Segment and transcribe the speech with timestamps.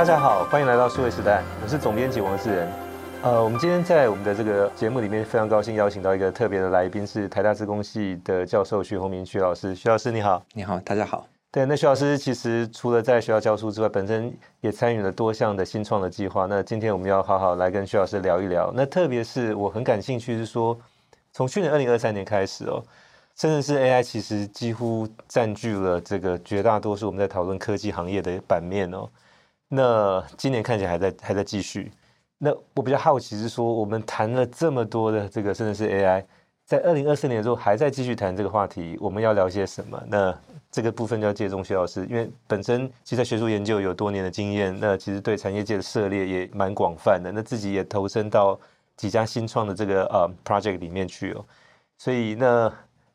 [0.00, 2.66] 大家好，欢迎来到数位时代，我是总编辑王志仁。
[3.20, 9.74] 呃，我们今天在我们的这个节目里面非常高兴邀请到一个特别的来宾，是台大资工系的教授徐宏明徐老师。
[9.74, 11.26] 徐老师你好，你好，大家好。
[11.50, 16.46] 对，那徐老师其实除了在学校教书之外，本身也参与了多项的新创的计划。
[16.46, 18.72] 那今天我们要好好来跟徐老师聊一聊。
[18.74, 20.74] 那特别是我很感兴趣是说，
[21.30, 22.82] 从去年二零二三年开始哦。
[23.36, 29.06] 甚至是 AI，其实几乎占据了这个绝大多数我们在讨论科技行业的版面哦。
[29.72, 31.92] 那今年看起来还在还在继续。
[32.38, 36.24] 那我比较好奇是说，我们谈了这么多的这个，甚至是 AI，
[36.66, 40.02] 在二零二四年的时候还在继续谈这个话题，我们要聊些什么？
[40.08, 40.36] 那
[40.72, 47.30] 这个部分就要借重许老师，因为本身其实在学术研究有多年的经验，那其实对产业界的涉猎也蛮广泛的。
[47.30, 48.58] 那自己也投身到
[48.96, 51.44] 几家新创的这个呃 project 里面去哦，
[51.96, 52.70] 所以那。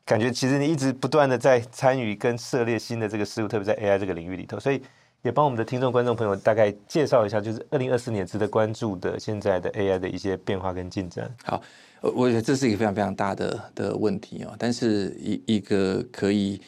[0.08, 4.80] 感觉其实你一直不断的在参与跟涉猎新的这个事物，特别在 AI 这个领域里头，所以
[5.26, 11.28] 也帮我们的听众观众朋友大概介绍一下，就是二零二四年值得关注的现在的 AI 的一些变化跟进展。
[11.42, 11.60] 好，
[12.00, 14.54] 我觉得这是一个非常非常大的的问题哦。
[14.56, 16.60] 但是一一个可以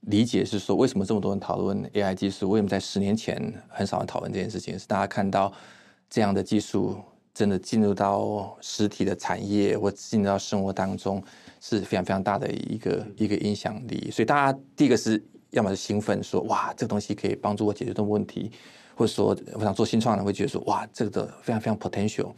[0.00, 2.48] 理解是说，为什么这么多人讨论 AI 技术？
[2.48, 4.78] 为什么在十年前很少人讨论这件事情？
[4.78, 5.52] 是大家看到
[6.08, 6.96] 这样的技术
[7.34, 11.22] 真的进入到实体的产业或进入到生活当中。
[11.58, 15.20] 是非常非常大的一个一个影响力，所以大家第一个是
[15.56, 18.52] 要么是兴奋说哇，这个东西可以帮助我解决这个问题，
[18.94, 22.30] 或者说我想做新创的会觉得说哇，这个非常非常 potential，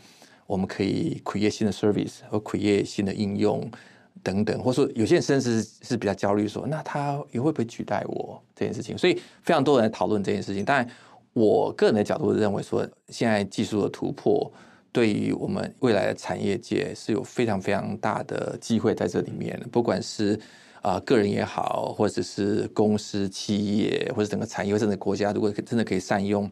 [0.47, 3.69] 我们可以 create 新的 service 和 create 新的应用
[4.23, 8.97] 等等，或者说有些人甚至是比较焦虑说，那他也会不会取代我这件事情？
[8.97, 10.65] 所以非常多人讨论这件事情。
[10.65, 10.89] 当然，
[11.33, 14.51] 我个人的角度认为说，现在技术的突破。
[14.91, 20.41] 对于我们未来的产业界是有非常非常大的机会在这里面的，不管是
[20.83, 26.51] 啊、呃、个人也好，或者是公司、企业，或者整个产业，或者整个国家，如果真的可以善用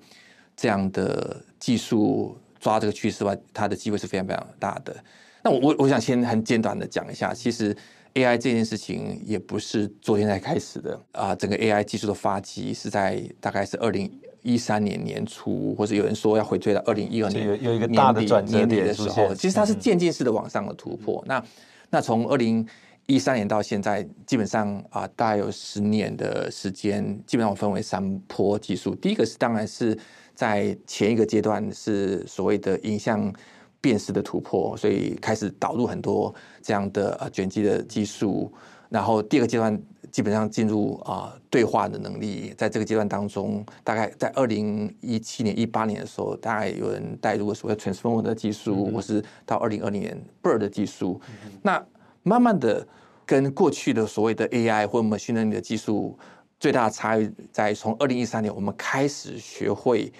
[0.56, 4.96] 这样的技术抓这个趋势的话，它的机会是非常非常大的。
[5.42, 7.74] 那我我我想先很简短的讲一下，其实
[8.14, 14.10] AI 这件事情也不是昨天才开始的啊、呃，整个 AI 技术的发迹是在大概是二零。
[14.42, 21.20] 一三年年初，或者有人说要回追到二零一二年有有一个大的转折点的时候，其实它是渐进式的往上的突破。
[21.22, 21.44] 嗯、那
[21.90, 22.64] 那从二零
[23.06, 28.94] 一三年到现在，基本上啊，大概有十年的时间，基本上我分为三波技术。
[28.94, 29.96] 第一个是当然是
[30.34, 33.32] 在前一个阶段是所谓的影像
[33.80, 38.52] 辨识的突破，所以开始导入很多这样的啊卷积的技术。
[38.88, 39.80] 然后第二个阶段。
[40.12, 51.20] 基本上进入啊、呃、对话的能力，在这个阶段当中，大概在二零一七年、一八年的时候，大概有人带入了所谓 transformer 的技术，嗯、或是到二零二零年 bird 的技术。
[51.44, 51.84] 嗯、那
[52.26, 52.84] 慢慢的
[53.24, 56.18] 跟过去的所谓的 AI 或 machine learning 的技术
[56.58, 60.12] 最大的差异，在从二零一三年我们开始学会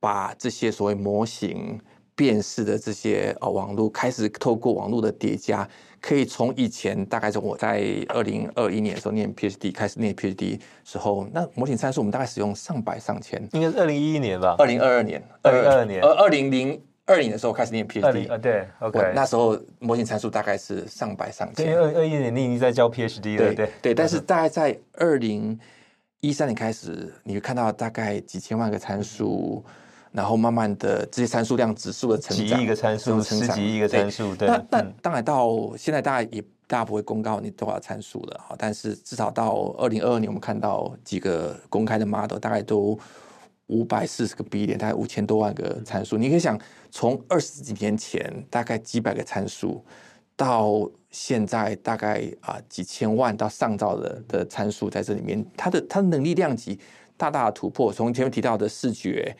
[0.00, 1.80] 把这些所谓模型
[2.16, 5.68] 辨识的这些呃网络，开始透过网络的叠加。
[6.00, 14.56] 可以从以前大概从我在二零二一年的时候念 PhD 开始念 PhD 时候，那模型参数我们大概使用上百上千，应该是二零一一年吧？
[14.58, 21.76] 二零二二年，二零二二年，呃，二零零二年的时候开始念 PhD，啊对，OK，那时候模型参数大概是上百上千。
[21.76, 25.58] 二二一年你已经在教 PhD 了，对对对，但是大概在二零
[26.20, 29.64] 一三年开始，你会看到大概几千万个参数。
[30.14, 34.46] 然后慢慢的，这些参数量指数的成长，几亿个参数，十几亿个参数，对。
[34.46, 38.54] 那那当然到现在，大家也大家不会公告你多少参数了哈。
[38.56, 42.96] 但是至少到二零二二年，我们看到几个公开的 model，大概都
[43.66, 46.16] 五百四十个 billion，大概五千多万个参数。
[46.16, 46.56] 你可以想，
[46.94, 49.84] 从二十几年前大概几百个参数，
[50.36, 56.78] 到现在大概啊几千万到上兆的的参数在这里面，它的它的能力量级
[57.16, 57.92] 大大的突破。
[57.92, 59.36] 从前面提到的视觉。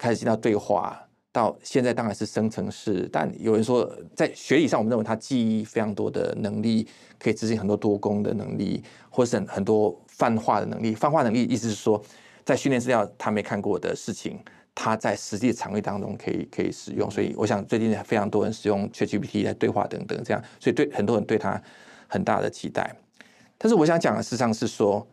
[0.00, 0.96] 开始进到对话，
[1.32, 3.08] 到现在当然是生成式。
[3.12, 6.86] 但有人说，在学理上，我们认为它记忆非常多的能力，
[7.18, 10.94] 可以执行很多多工的能力，或是很多泛化的能力。
[10.94, 12.00] 泛化能力意思是说，
[12.44, 14.38] 在训练资料他没看过的事情，
[14.80, 17.10] 他在实际的场域当中可以可以使用。
[17.10, 21.60] 所以，我想最近非常多人使用 ChatGPT 来对话等等这样，所以对很多人对它
[22.06, 22.94] 很大的期待。
[23.58, 25.04] 但是，我想讲的事实上是说。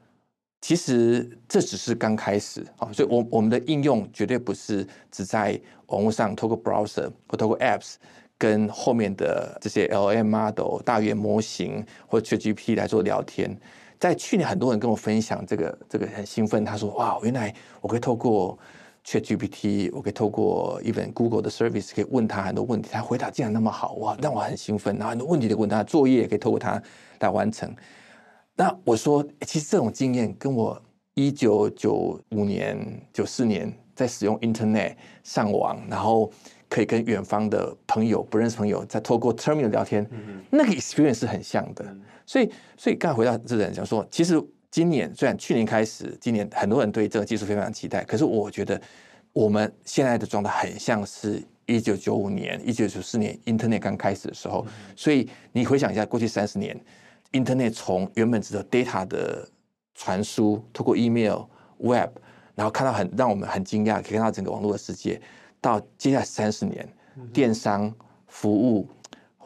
[0.62, 7.96] 其实这只是刚开始啊，所以我我们的应用绝对不是只在网络上透过 browser 或透过 apps
[8.36, 13.56] 跟后面的这些 LM model 大语言模型或 ChatGPT 来做聊天。
[14.00, 18.58] 在去年，很多人跟我分享这个这个很兴奋，他说：“哇，原来我可以透过
[19.06, 24.96] ChatGPT，我可以透过一本 Google 的 service 可以问他很多问题，他回答竟然那么好，哇，让我很兴奋。
[24.98, 26.82] 然后很多问题的问他，作业也可以透过他
[27.20, 27.72] 来完成。”
[28.58, 30.82] 那我说，其实这种经验跟我
[31.14, 32.78] 一九九五年、
[33.14, 36.32] 九四年在使用 Internet 上网，然后
[36.70, 41.86] 可以跟远方的朋友、不认识朋友在透过 Terminal 聊天，嗯、那个 experience 是很像的。
[41.86, 44.42] 嗯、所以，所以刚才回到这个人讲说，其实
[44.76, 48.82] 今年虽然去年开始，今年很多人对这个技术非常期待，可是我觉得
[49.32, 54.66] 我们现在的状态很像是一九九五年、一九九四年 Internet 刚开始的时候。
[54.68, 56.78] 嗯、所以你回想一下，过去三十年
[57.32, 59.48] ，Internet 从原本只有 data 的
[59.94, 61.44] 传输，透过 email、
[61.78, 62.10] web。
[62.54, 65.22] 然后看到很让我们很惊讶，可以看到整个网络的世界，
[65.62, 66.86] 到接下来三十年，
[67.32, 67.90] 电商
[68.28, 68.90] 服务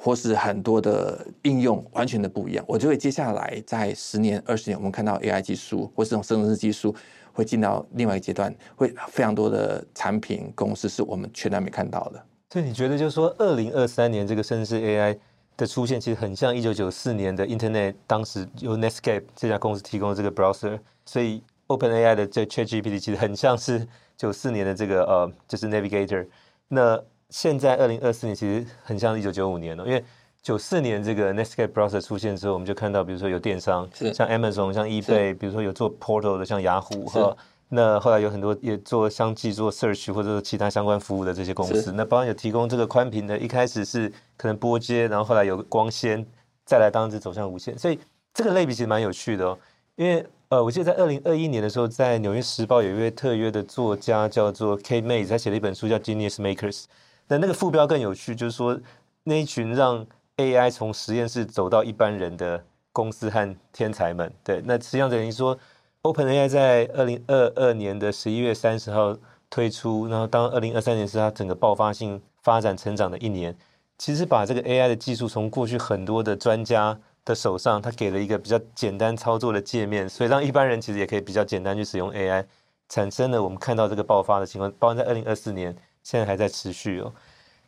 [0.01, 2.63] 或是很多的应用完全的不一样。
[2.67, 6.95] 我就会接下来在十年、二十年，我们看到 AI 技术或是这种生成技术
[7.33, 12.23] 会进到另外一个阶段，会非常多的产品公司是我们全然没看到的。
[12.51, 15.17] 所以你觉得，就是说，二零二三年这个生成式 AI
[15.57, 21.43] 的出现，其实很像一九九四年的 Internet，当时由 Netscape 这家公司提供的这个 browser，所以。
[21.69, 23.87] OpenAI 的这 ChatGPT 其实很像是
[24.17, 26.25] 九四年的这个呃，就是 Navigator。
[26.67, 26.99] 那
[27.29, 30.03] 现在二零二四年其实很像一九九五年了，因为
[30.41, 37.35] 九四年这个 Netscape Browser 出现之后，我们就看到，比如说有电商，像 Amazon、像 eBay，比如说有做 Portal 的，像雅虎哈。
[37.69, 41.91] 那后来有很多也做相继做 Search 或者是其他相关服务的这些公司。
[41.91, 46.25] 那包括有提供这个宽频的，一开始是可能拨接，然后后来有光纤，
[46.65, 47.77] 再来当时走向无线。
[47.77, 47.99] 所以
[48.33, 49.57] 这个类比其实蛮有趣的哦，
[49.95, 50.25] 因为。
[50.49, 56.81] 呃，我记得在二零二一年的时候，在《纽约时报》有一位特约的作家叫做 Kate Mays，他写了一本书叫《Genius Makers》。
[57.29, 58.77] 那那个副标更有趣，就是说
[59.23, 60.05] 那一群让
[60.35, 62.61] AI 从实验室走到一般人的
[62.91, 64.29] 公司和天才们。
[64.43, 65.57] 对，那实际上等于说
[66.01, 69.15] ，OpenAI 在二零二二年的十一月三十号
[69.49, 73.55] 推出，然后当二零二三年是它整个爆发性发展成长的一年，
[73.97, 76.99] 其实把这个 AI 的技术从过去很多的专家。
[77.25, 82.43] 的手上，它给了一个比较简单操作的界面，所以让一般人其实也可以比较简单去使用 AI，
[82.87, 87.13] 产生了我们看到这个爆发的情况，包括在二零二四年，现在还在持续哦。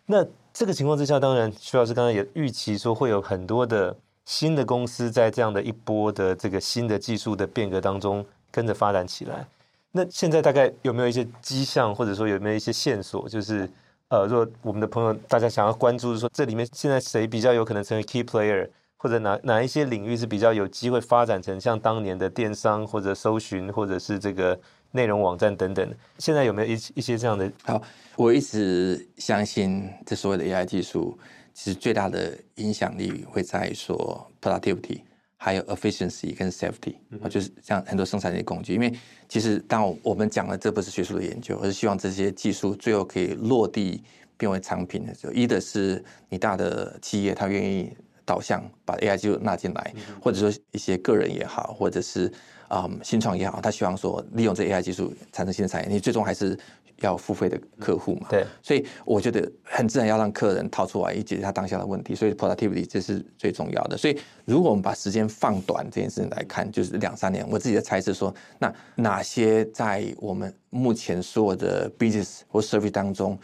[0.05, 3.95] 那这个情况之下，当然徐老师刚才也预期说会有很多的
[4.25, 9.45] 新的公司在这样的一波的这个新的技术的变革当中跟着发展起来。
[9.91, 13.69] 那现在大概有没有一些迹象，或者说有没有一些线索，就是
[14.09, 18.69] 呃，如果我们的朋友大家想要关注，说这里面现在谁比较有可能成为 key player？
[18.97, 24.59] 或者哪哪一些领域是比较有机会发展成像当年的电商或者搜寻或者是这个
[24.91, 25.95] 内容网站等等？
[26.17, 27.51] 现在有没有一一些这样的？
[27.63, 27.81] 好，
[28.15, 31.17] 我一直相信这所谓的 AI 技术，
[31.53, 35.01] 其实最大的影响力会在于说 productivity，
[35.37, 38.73] 还有 efficiency 跟 safety，啊、嗯，就是像很多生产力工具。
[38.73, 38.93] 因为
[39.27, 44.03] 其实当我们讲的这不是学术的研究，而是希望这些技术最后可以落地
[44.37, 47.91] 变为产品的时候，一的是你大的企业它愿意。
[48.23, 52.31] 导向把 AI 技术纳进来，或者说一些个人也好，或者是
[52.71, 56.57] 啊、嗯、新创也好，他希望说利用这 AI 技术产生新的产业，你最终还是
[57.01, 58.27] 要付费的客户嘛？
[58.29, 63.97] 对，所以我觉得很自然要让客人掏出来以解决他当下的问题，所以 productivity 这是最重要的。
[63.97, 73.37] 所以如果我们把时间放短这件事情来看，就是两三年，我自己的猜测说，那哪些在我们目前所有的 business 或 service 当中，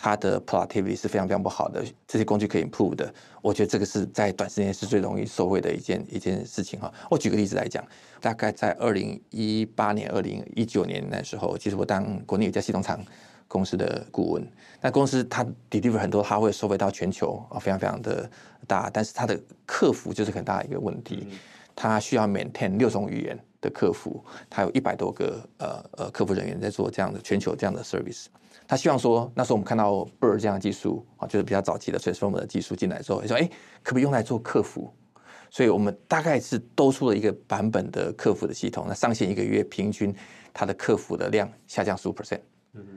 [0.00, 3.12] 它的 productivity 是非常非常不好的，这些工具可以 improve 的。
[3.42, 6.92] 我觉得这个是在短时间是最容易受惠的一件一件事情哈。
[7.10, 7.84] 我举个例子来讲，
[8.20, 13.04] 大概在二零一八年、二零一九年那时候，其实我当国内有一家系统厂
[13.48, 14.48] 公司的顾问。
[14.80, 18.30] 那公司它 deliver 很多，它会收费到全球啊，非常非常的
[18.68, 18.88] 大。
[18.92, 19.36] 但是它的
[19.66, 21.26] 客服就是很大的一个问题，
[21.74, 28.26] 它需要 maintain 六种语言的客服，它有一百多个呃呃客服人员在做这样的全球这样的 service。
[28.68, 33.48] 他希望说，那时候我们看到 BERT 这样的技术啊，就是比较早期的 Transformer 的技术进来之后，就说，哎，
[33.82, 34.92] 可不可以用来做客服？
[35.50, 38.84] 所以我们大概是多出了一个版本的客服的系统。
[38.86, 40.14] 那上线一个月，平均
[40.52, 42.40] 它的客服的量下降十五 percent，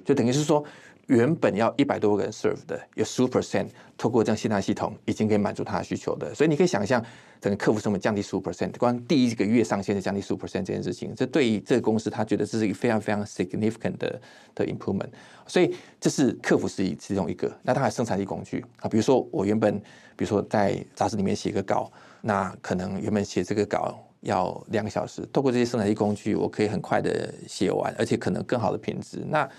[0.06, 0.64] 就等于是说。
[1.12, 6.34] 原本要一百多个人 serve 的，有十五 percent 透过这样新的系统，已经可以满足他的需求的。
[6.34, 7.04] 所以你可以想象，
[7.42, 14.22] 整个客服成本降低十五 percent，光第一个月上线就降低十五 percent 这件事情，这对于这个公司，他觉得这是一个非常非常 significant 的
[14.56, 15.10] 的 improvement。
[15.46, 17.52] 所以这是客服是其中一个。
[17.62, 19.78] 那当然生产力工具啊，比如说我原本，
[20.16, 21.92] 比如说在杂志里面写个稿，
[22.22, 29.26] 那可能原本写这个稿要两个小时，透过这些生产力工具，我可以很快的写完，而且可能更好的品质。
[29.28, 29.50] 那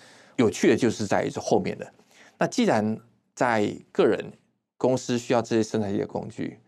[0.43, 1.93] 有趣的就是在于这后面的，
[2.39, 2.99] 那既然
[3.35, 4.33] 在个人
[4.77, 6.59] 公司需要这些生产力的工具，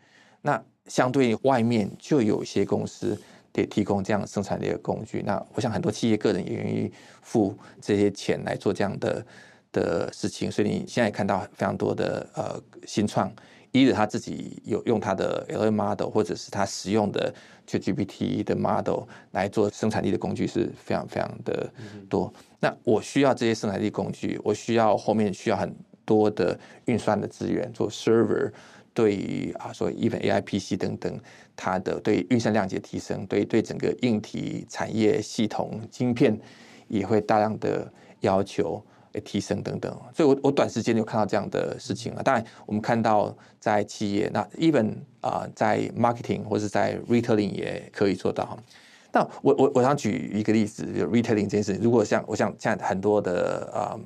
[0.43, 3.21] 那相对外面就有一些公司
[3.52, 5.23] 得提供这样生产力的工具。
[5.26, 9.26] 那我想很多企业个人也愿意付这些钱来做这样的
[9.73, 10.50] 的事情。
[10.50, 13.33] 所以你现在看到非常多的呃新创
[13.75, 17.35] ，either 他自己有用他的 LLM model，或者是他使用的
[17.69, 19.02] ChatGPT 的 model
[19.33, 21.71] 来做生产力的工具是非常非常的
[22.09, 22.33] 多。
[22.35, 25.71] 嗯、那我需要这些生产力工具，我需要后面需要很
[26.07, 28.50] 多的运算的资源做 server。
[28.95, 31.21] 对于啊，所以 even AI PC 等等，
[31.57, 36.38] 它的对运算量级的提升，对对整个硬体产业系统晶片
[36.87, 38.81] 也会大量的要求
[39.21, 39.94] 提升等等。
[40.14, 42.23] 所以我我短时间就看到这样的事情了。
[42.23, 48.59] 当然，我们看到在企业，那 even 啊，在 marketing 或者在 retailing 也可以做到。
[49.12, 53.99] 那我我我想举一个例子，就 retailing 这件事情，如果像我想现在很多的啊。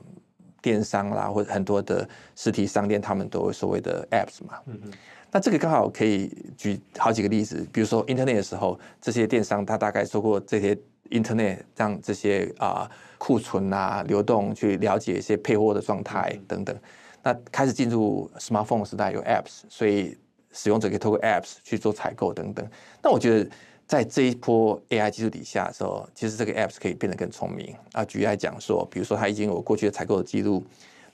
[0.60, 4.58] 电商啦，或者很多的实体商店，他们都有所谓的 apps 嘛。
[4.66, 4.92] 嗯嗯。
[5.30, 10.76] 那这个刚好可以举好几个例子，比如说 Internet 的时候，这些电商它大概说过这些
[11.10, 16.74] Internet 让这些啊库存啊流动去了解一些配货的状态等等。
[17.22, 20.16] 那开始进入 smartphone 时代有 apps，所以
[20.52, 22.66] 使用者可以透过 apps 去做采购等等。
[23.02, 23.50] 那我觉得。
[23.88, 28.04] 在这一波 AI 技术底下的时候，其实这个 apps 可以变得更聪明啊。
[28.04, 30.62] 举例来讲说，比如说它已经有过去的采购的记录，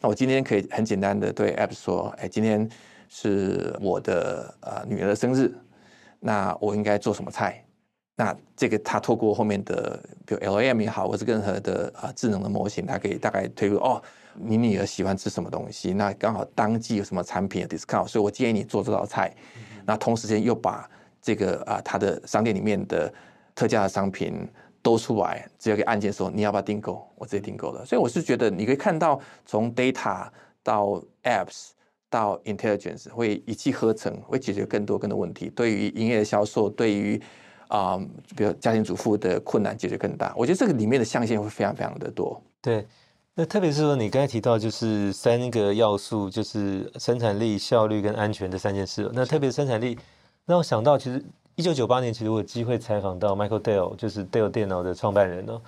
[0.00, 2.68] 那我今天可以很简单的对 apps 说：“哎，今天
[3.08, 5.54] 是我的呃女儿的生日，
[6.18, 7.64] 那我应该做什么菜？”
[8.16, 14.00] 那这个它透过后面的比如 LLM 也好，或是任何的啊智能的模型，它可以大概推估哦，
[14.34, 15.92] 你女儿喜欢吃什么东西？
[15.92, 19.34] 那刚好当季有什么产品的 discount，所以我建议你做这道菜。
[19.84, 20.88] 那同时间又把
[21.20, 23.12] 这个啊，它的商店里面的
[23.54, 24.48] 特价的商品
[24.80, 27.84] 都出来，只要一个按键说你要不要订购，我直接订购了。
[27.84, 30.28] 所以我是觉得你可以看到，从 data
[30.62, 31.70] 到 apps
[32.08, 35.50] 到 intelligence 会一气呵成，会解决更多更多问题。
[35.50, 37.20] 对于营业的销售，对于
[37.68, 37.98] 啊，
[38.36, 40.34] 比如家庭主妇的困难解决更大。
[40.36, 42.40] 我觉得这个里面的象限会非常非常的多。
[42.60, 42.86] 对，
[43.34, 49.10] 那特别是说你刚才提到就是三个要素，就是生产力、效率跟安全这三件事。
[49.12, 49.98] 那特别生产力。
[50.46, 55.58] 让我想到，其实一九九八年，其实我有机会采访到 Michael Dell，就是 Dell 电脑的创办人哦。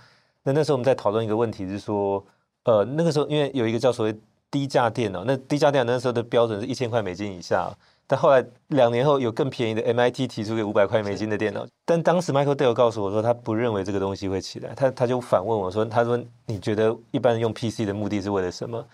[0.42, 2.22] 那那时候我们在讨论一个问题，是说，
[2.64, 4.14] 呃，那个时候因为有一个叫所谓
[4.50, 7.72] 低价电脑，那低价电脑那时候的标准是一千块美金以下。
[8.06, 14.74] 但后来两年后有更便宜的 MIT 提出个五百块美金的电脑，但当时 Michael Dell 告诉我说，他不认为这个东西会起来。
[14.74, 18.84] 他他就反问我说，他说你觉得一般用 PC 的目的是为了什么？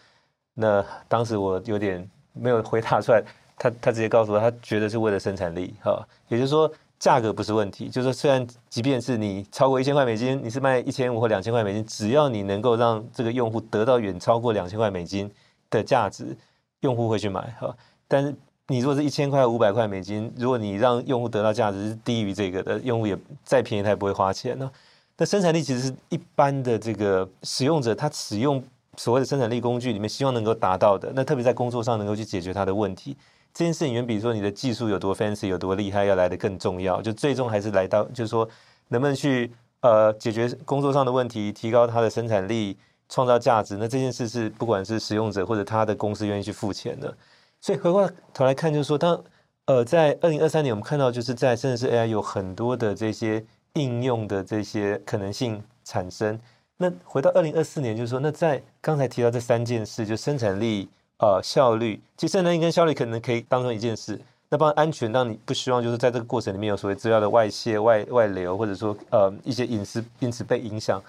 [0.55, 3.23] 那当时我有点没有回答出来。
[3.59, 15.31] 他他直接告诉我，他觉得是为了生产力，哈，也就是说价格不是问题，就是说虽然即便是你超过一千块美金，你是卖一千五或两千块美金，只要你能够让这个用户得到远超过两千块美金
[15.71, 16.37] 的价值，
[16.81, 17.73] 用户会去买，哈。
[18.09, 18.35] 但是
[18.73, 23.15] 你如果是一千块五百块美金，如果你让用户得到价值是低于这个的，用户也
[23.45, 24.71] 再便宜他也不会花钱呢。
[25.19, 28.65] 那生产力其实是一般的这个使用者他使用
[28.97, 33.15] 所谓的生产力工具里面希望能够达到的，那特别在工作上能够去解决他的问题。
[33.53, 38.49] 这件事情远比说你的技术有多 fancy 有多厉害要来的更重要，就最终还是来到就是说
[38.89, 42.79] 能不能去呃解决工作上的问题，提高它的生产力，
[43.11, 43.77] 创造价值。
[43.77, 47.15] 那这件事是不管是使用者或者他的公司愿意去付钱的。
[47.63, 49.25] 所以回过头来看，就是说当
[49.65, 53.43] 呃在二零二三年我们看到就是在甚至是 AI 有很多的这些
[53.73, 56.39] 应用的这些可能性产生。
[56.77, 60.91] 那回到二零二四年，就是说那在刚才提到这三件事，就生产力。
[61.19, 64.21] 呃，效率其实生产力跟效率可能可以当成一件事。
[64.49, 71.01] 那帮安全，让你不希望就是在这个过程里面有所谓资料的外泄、外外流，或者说呃一些隐私因此被影响。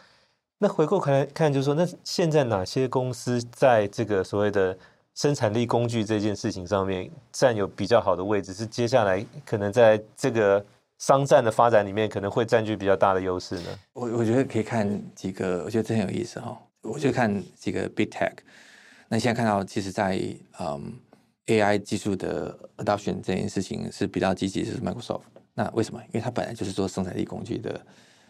[0.60, 4.78] 那回过头来看，就是说，那现在哪些公司在这个所谓的
[5.16, 8.54] 生产力工具这件事情上面占有比较好的位置？
[8.54, 10.66] 是接下来可能在这个
[11.00, 13.80] 商战的发展里面可能会占据比较大的优势呢？
[13.94, 16.58] 我我觉得可以看几个，我觉得这很有意思哈、哦。
[16.82, 18.34] 我就看几个 Big Tech。
[19.08, 21.00] 那现在看到，其实在，在嗯
[21.46, 25.22] AI 技术的 adoption 这件事情是比较积极，是 Microsoft。
[25.54, 26.02] 那为什么？
[26.08, 27.80] 因为它本来就是做生产力工具的，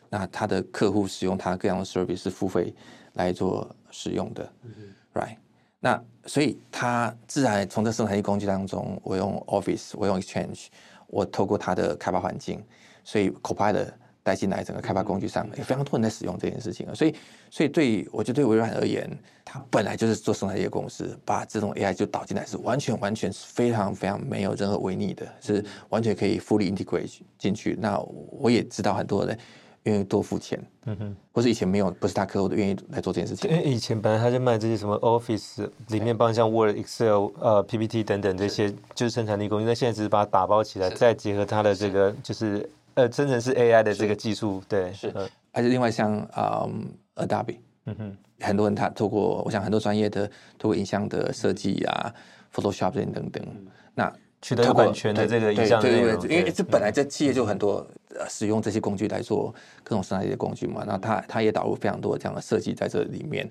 [0.10, 2.76] 那它的客户使用它各样的 service 是付费
[3.14, 4.72] 来做使用的、嗯、
[5.14, 5.38] ，right？
[5.84, 10.68] 那所以它自然从这生产力工具当中，我用 Office，我用 Exchange，
[11.08, 12.64] 我透过它的开发环境，
[13.04, 13.90] 所以 Copilot
[14.24, 16.94] 带进来整个开发工具上，也非常多人在使用这件事情啊。
[16.94, 17.14] 所以，
[17.52, 19.10] 所以对我觉得对微软而言，
[19.44, 27.78] 它本来就是做生产力的公司，把这种 AI 就导进来，是完全完全是非常非常没有任何违逆的，是完全可以 fully integrate 进去。
[27.78, 28.00] 那
[28.32, 29.38] 我也知道很多人
[29.84, 33.50] 愿意多付钱，嗯哼，或是以前没有不是他客户的愿意来做这件事情。
[33.50, 39.66] 因为以前本来他就卖这些什么 Office 里面帮像 Word、Excel、呃 PPT 等等这些，就是生产力工具。
[39.66, 42.70] 那现在只是把它打包起来，再结合它的这个就是。
[42.96, 45.12] 呃，真正是 AI 的这个技术，对，是，
[45.52, 46.84] 还是另外像啊、um,
[47.16, 50.28] Adobe，嗯哼，很多人他透过，我想很多专业的
[50.60, 52.14] 透过影像的设计啊
[52.54, 54.14] ，Photoshop 等等，嗯、那
[54.44, 57.76] 取得版权的这个影像内容，因为这本来这企业就很多
[58.10, 63.50] 呃使用这些工具来做各种生产力的工具嘛，那它它也导入非常多这样的设计在这里面，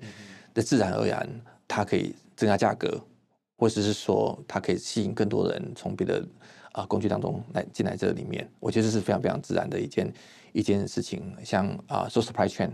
[0.53, 1.27] 那自然而然
[1.67, 2.95] 它可以增加价格，
[3.57, 6.23] 或者是说它可以吸引更多人从别的
[6.73, 10.13] 啊工具当中来进来这里面，我觉得这是非常非常自然的一件
[10.51, 11.35] 一件事情。
[11.43, 12.69] 像啊做 supply chain，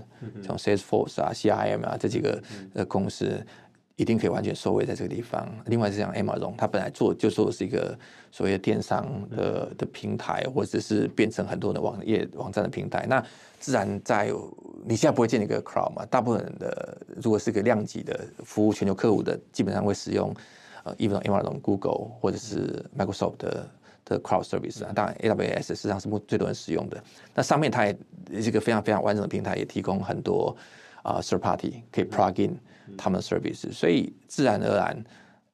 [0.46, 3.42] 像 Salesforce 啊、CRM 啊这几个呃公司。
[4.00, 5.46] 一定可以完全收尾在这个地方。
[5.66, 8.00] 另外是像 Amazon，它本来做就说是一个
[8.32, 13.06] 所谓的电商的的平台，或者是变成很多的网页网站的平台。
[13.10, 13.22] 那
[13.60, 14.32] 自然在
[14.86, 16.06] 你现在不会建一个 Cloud 嘛？
[16.06, 20.34] 大部分的如果是一个量级的服务全球客户的，基本上会使用
[20.86, 23.70] 呃，even Amazon、Google 或者是 Microsoft 的
[24.06, 24.94] 的 Cloud Service 啊。
[24.96, 27.04] 当然 AWS 实际上是最多人使用的。
[27.36, 27.94] 那上面它也
[28.42, 30.56] 是一个非常非常完整的平台，也提供很多
[31.04, 32.58] 啊、呃、Third Party 可以 Plug in。
[32.98, 35.04] 他们的 service，所以自然而然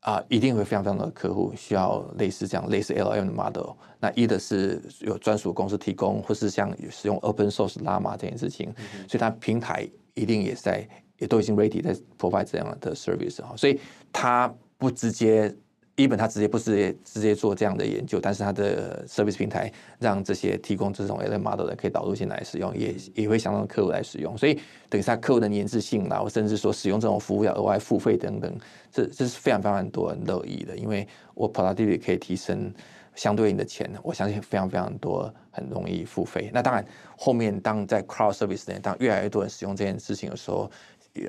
[0.02, 3.72] 啊，一定会非常非常多的客户需要类似这样类似 LLM 的 model。
[4.00, 8.74] 那一的是有专属公司提供，或是像使用 open source Llama 这件事情，
[9.08, 10.88] 所以它平台一定也在
[11.18, 13.80] 也都已经 ready 在 provide 这样的 service 哈，所以
[14.12, 15.56] 它不直接。
[15.96, 24.60] 一本他直接不直接直接做这样的研究，但是他的 service 平台让这些提供这种 LLM model 的可以导入进来使用，也也会想让客户来使用，所以
[24.90, 28.54] 等一下客户的粘滞性，然后甚至说使用这种服务要额外付费等等，
[28.92, 32.74] 这这是非常非常多人乐意的，因为我 productivity 可以提升
[33.16, 36.52] 相对应的钱，我相信非常非常多很容易付费。
[36.54, 36.86] 那当然
[37.18, 40.70] 后面当在 cloud service 呢，当越来越多人使用这件事情的时候。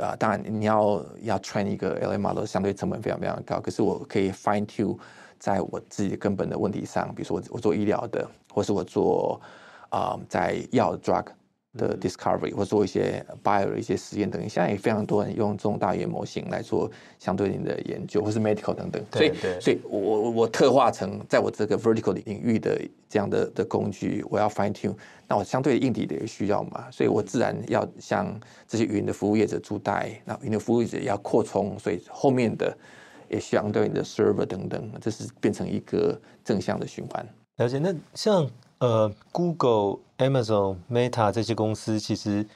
[0.03, 3.61] 啊，当然你要要 train 一个 LLM model，相对成本非常非常高。
[3.61, 4.99] 可是我可以 fine tune
[5.39, 9.41] 在我自己根本的问题上，比如说我我做医疗的，或是我做
[9.91, 11.27] 啊、在药 drug。
[11.77, 19.05] 的 discovery 或做一些 bio 的一些实验等，现在也非常多人用这种大语言模型来做相对应的研究，或是 medical 等等。
[19.13, 24.95] 所以，所以我我我特化成在我这个 vertical 领域的这样的的工具，我要 fine tune，
[25.29, 28.35] 那我相对硬体的也需要嘛，所以我自然要向
[28.67, 32.77] 这些云的服务业者租贷，那云的服务业者也要扩充，所以后面的
[33.29, 37.27] 也相对应的 server 等等，这是变成一个正向的循环。
[37.57, 38.49] 了解，那像。
[38.79, 42.47] 呃，Google、Amazon、Meta 这些公司其实，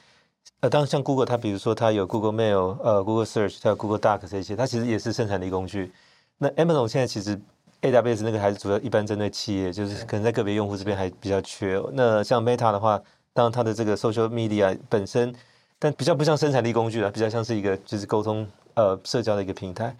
[0.59, 5.91] 呃，当然像 Google，它比如说它有 Google Mail、呃 Google Search、它有 Google Docs 这些，它其实也是生产力工具。
[6.37, 7.39] 那 Amazon 现在其实
[7.81, 11.81] AWS 那个还是主要一般针对企业，就是可能在个别用户这边还比较缺。
[11.93, 13.01] 那像 Meta 的话，
[13.33, 15.33] 当然它的这个 Social Media 本身，
[15.79, 19.95] 但比较不像生产力工具了，比较像是一个就是沟通呃社交的一个平台。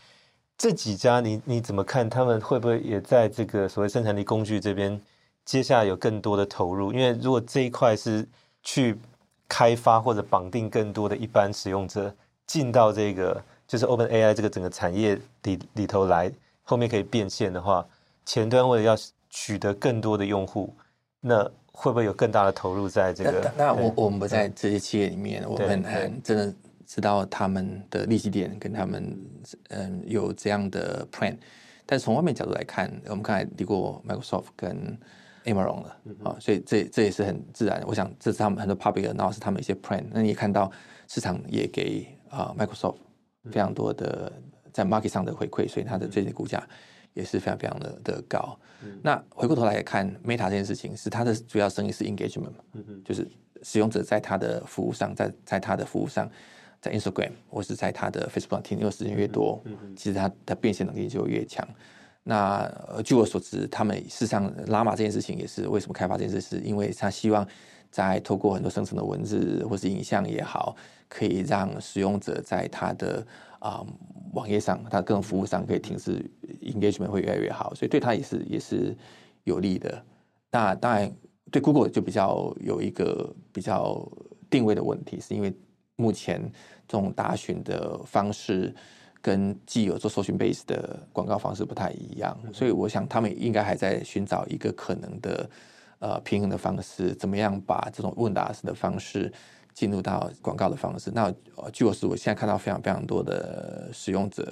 [0.55, 2.07] 这几家你你怎么看？
[2.07, 5.01] 他们会不会也在这个所谓生产力工具这边？
[5.45, 8.27] 接下来有更多的投入，因为如果这一块是
[8.63, 8.97] 去
[9.47, 12.13] 开发或者绑定更多的一般使用者
[12.47, 16.31] 进到这个就是 Open AI 这个整个产业里里头来，
[16.63, 17.85] 后面可以变现的话，
[18.25, 18.95] 前端为了要
[19.29, 20.73] 取得更多的用户，
[21.19, 23.51] 那会不会有更大的投入在这个？
[23.57, 26.53] 那，那我我们不在这些企业里面，我们很真的
[26.85, 29.17] 知道他们的利基点跟他们
[29.69, 31.35] 嗯有这样的 plan，
[31.85, 34.97] 但是从外面角度来看，我们刚才提过 Microsoft 跟
[35.45, 37.83] Amazon 了啊，所以这这也是很自然。
[37.87, 40.03] 我想这是他们很多 public，然后是他们一些 plan。
[40.11, 40.71] 那你也看到
[41.07, 42.97] 市场也给啊 Microsoft
[43.45, 44.31] 非常多的
[44.71, 46.61] 在 market 上的回馈，所以它的最近股价
[47.13, 48.57] 也是非常非常的的高。
[49.01, 52.63] 那回过头来看 Meta 这件事情，是它的主要生意是 engagement 嘛，
[53.03, 53.27] 就是
[53.63, 56.29] 使用者在它的服务上，在在它的服务上，
[56.79, 59.61] 在 Instagram 或是在它的 Facebook 听，因为时间越多，
[59.95, 61.67] 其实它的变现能力就越强。
[62.23, 62.71] 那
[63.03, 67.47] 据我所知，他们事实上拉玛这件事情也是为什么开发这件事，是因为他希望
[67.89, 70.75] 在透过很多生成的文字或是影像也好，
[71.09, 73.25] 可以让使用者在他的
[73.57, 73.83] 啊、
[74.33, 76.23] 网页上，他各种服务上可以提示
[76.61, 78.95] engagement 会越来越好，所以对他也是也是
[79.43, 80.03] 有利的。
[80.51, 81.11] 那当然
[81.51, 84.07] 对 Google 就比较有一个比较
[84.47, 85.51] 定位的问题，是因为
[85.95, 86.39] 目前
[86.87, 88.73] 这种打寻的方式。
[89.21, 95.49] 跟既有做搜寻 base 的广告方式不太一样，所以我想他们应该还在寻找一个可能的
[95.99, 99.31] 呃平衡的方式，怎么样把这种问答式的方式
[99.73, 101.11] 进入到广告的方式。
[101.13, 101.31] 那
[101.71, 104.51] 据我所知，我现在看到非常非常多的使用者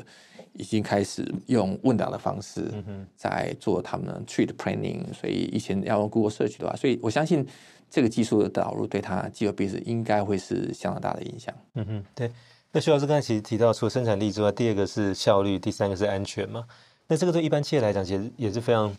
[0.54, 2.72] 已经开始用问答的方式
[3.16, 7.46] 在做他们的 treat planning，所以以前要用 Google Search 的话，所以我相信
[7.90, 11.54] 这个技术的导入对它既有 base 应该会是相当大的影响。
[11.74, 12.32] 嗯哼，对。
[12.72, 16.64] 那徐老师刚才其实提到，除了生产力之外，第二个是效率，第三个是安全嘛。
[17.08, 18.96] 那这个对一般企业来讲，其实也是非常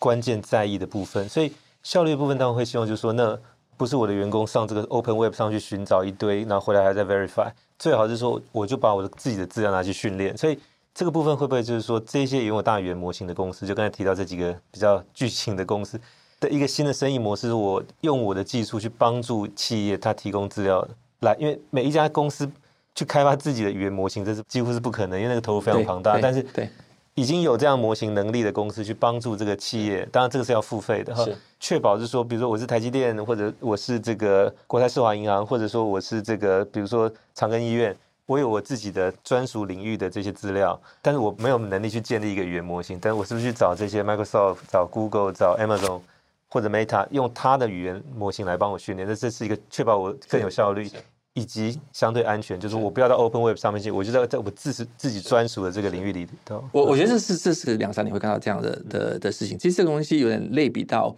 [0.00, 1.28] 关键在意的部分。
[1.28, 1.52] 所以
[1.84, 3.38] 效率的部分，当然会希望就是说，那
[3.76, 7.52] 不是我的员工上这个 Open Web 上去寻找一堆，然后回来还在 verify。
[7.78, 10.36] 最好是说，我就把我的自己的资料拿去训练。
[10.36, 10.58] 所以
[10.92, 16.00] 这个部分会不会就是说，这些拥有大语言模型的公司，就刚才提到这几个比较巨型的公司
[16.40, 20.84] 的一个新的生意模式，我用我的技术去帮助企业，它提供资料
[21.20, 22.50] 来，因为每一家公司
[22.94, 26.18] 去开发自己的语言模型，这是几乎是不可能，因为那个投入非常庞大。
[26.20, 26.68] 但是对。
[27.16, 31.24] 已经有这样模型能力的公司去帮助这个企业，当然这个是要付费的哈。
[31.60, 46.00] 确保是说，比如说我是台积电，或者我是这个国泰世华银行，或者说我是这个，比如说长庚医院，我有我自己的专属领域的这些资料，但是我没有能力去建立一个语言模型，但是我是不是去找这些 Microsoft、找 Google、找 Amazon
[46.48, 49.08] 或者 Meta，用它的语言模型来帮我训练？
[49.08, 50.90] 那这是一个确保我更有效率。
[51.34, 56.64] 以及相对安全，就是我不要到 Open Web 上面去，我就在在我自己自己专属的这个领域里头。
[56.72, 59.58] 我我觉得这是这是两三年会看到这样的的的事情。
[59.58, 61.14] 其实这个东西有点类比到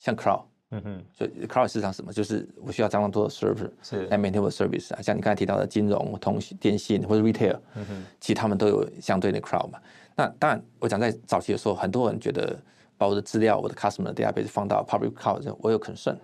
[0.00, 5.00] 像 Cloud，嗯哼，所以 Cloud 市场什么，就是我需要相当多的 server 是来 maintain 我的 service 啊。
[5.00, 9.78] 像你刚才提到的金融、通信、电信或者 retail，嗯哼，其实他们都有相对的 Cloud 嘛。
[10.16, 12.58] 那当然，我讲在早期的时候，很多人觉得
[12.98, 16.16] 把我的资料、我的 customer database 放到 public cloud，我有 concern。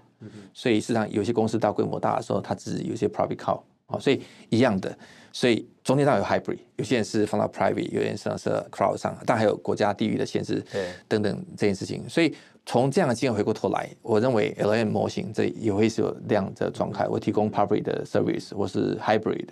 [0.52, 4.96] 所以市场有些公司大规模大的时候，它只是有些 private cloud 啊，所以一样的，
[5.32, 10.64] 所以中间当然有 hybrid，有些人是放到 private，有些人是放到 cloud 上，但还有国家地域的限制
[11.08, 12.08] 等等这件事情。
[12.08, 19.48] 所以从这样的经验回过头来，我认为 LLM 模型这也会是有这样的状态，我提供 public 的 service 或是 hybrid，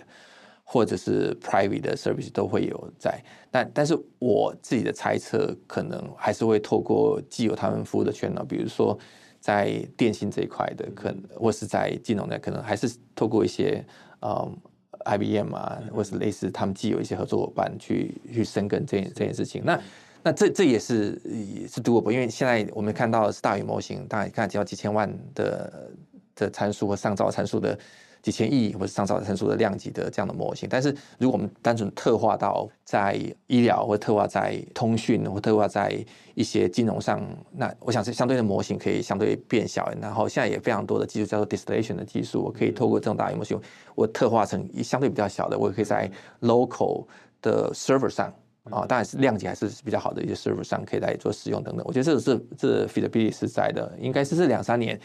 [0.63, 3.21] 或者是 private 的 service 都会有在。
[3.51, 8.97] 但但是我自己的猜测，可能还是会透过既有他们服务的圈呢，比如说。
[9.41, 13.83] 在电信这一块的，可能或是在金融的，可能还是透过一些
[14.21, 14.55] 嗯
[15.03, 19.61] IBM 啊，或是类似他们既有一些合作伙伴去去深耕这件这件事情。
[19.65, 19.77] 那
[20.23, 25.91] 那这这也是也是 doable，因为现在我们看到的是大语模型，大概看只要几千万的
[26.35, 27.77] 的参数和上兆参数的。
[28.21, 35.91] 几千亿或者上兆参数的量级的这样的模型，但是如果我们单纯特化到在医疗或特化在通讯或特化在
[36.35, 37.19] 一些金融上，
[37.51, 39.91] 那我想是相对的模型可以相对变小。
[39.99, 43.59] 然后现在也非常多的技术叫做 distillation 的技术，我可以透过这种大语模型，
[43.95, 46.09] 我特化成相对比较小的，我也可以在
[46.41, 47.05] local
[47.41, 48.31] 的 server 上
[48.65, 51.83] 啊，当然是量级还是比较好的一些 server 上可以来做使用等等。
[51.87, 54.99] 我觉得这个是这 feasibility 是在的，应该是这两三年。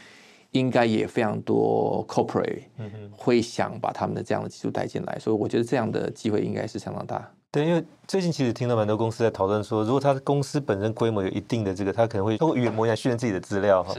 [0.59, 2.62] 应该也非常多 corporate
[3.12, 7.31] 会想把他们的这样的技术带进来，所以我觉得这样的机会应该是相当大。
[7.51, 13.95] 对，因为最近其实听到蛮多公司在讨论说，如果他的公司本身规模有一定的这个，他可能会通过语言模型来训练自己的资料哈。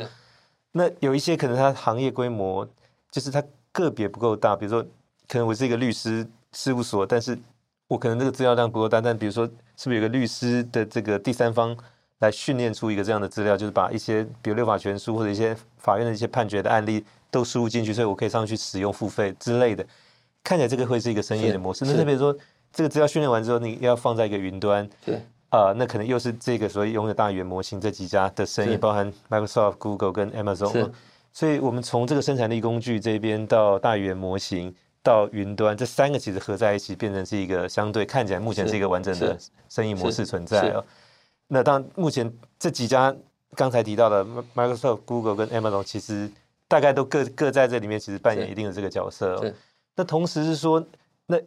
[0.73, 2.67] 那有一些可能他行业规模
[3.09, 4.83] 就是他个别不够大，比如说
[5.27, 7.37] 可能我是一个律师事务所，但是
[7.87, 11.75] 我可能这个资料量不够大，但比如说是不是有个律师的这个第三方？
[12.19, 19.85] 来训练出一个这样的资料，就是把一些比如六法全书或者一些法院的一些判决的案例都输入进去，所以我可以上去使用付费之类的。
[20.43, 21.85] 看起来这个会是一个生意的模式。
[21.85, 22.35] 那特别说，
[22.71, 25.15] 这个资料训练完之后，你要放在一个云端，对
[25.49, 30.89] 啊、呃，那可能又是这个所谓拥有大语言模型这几家的生意，包含 Microsoft、Google 跟 Amazon。
[31.33, 39.37] 所以我们从这个生产力工具这边到大语言模型到云端，这三个其实合在一起，变成是一个相对看起来目前是一个完整的
[39.69, 40.83] 生意模式存在哦。
[41.47, 43.15] 那当目前这几家
[43.55, 46.29] 刚才提到的 Microsoft、Google 跟 Amazon，其实
[46.67, 49.53] 大概都各各在这里面，其实扮演一定的这个角色哦。
[49.95, 50.85] 那同时是说，
[51.25, 51.37] 那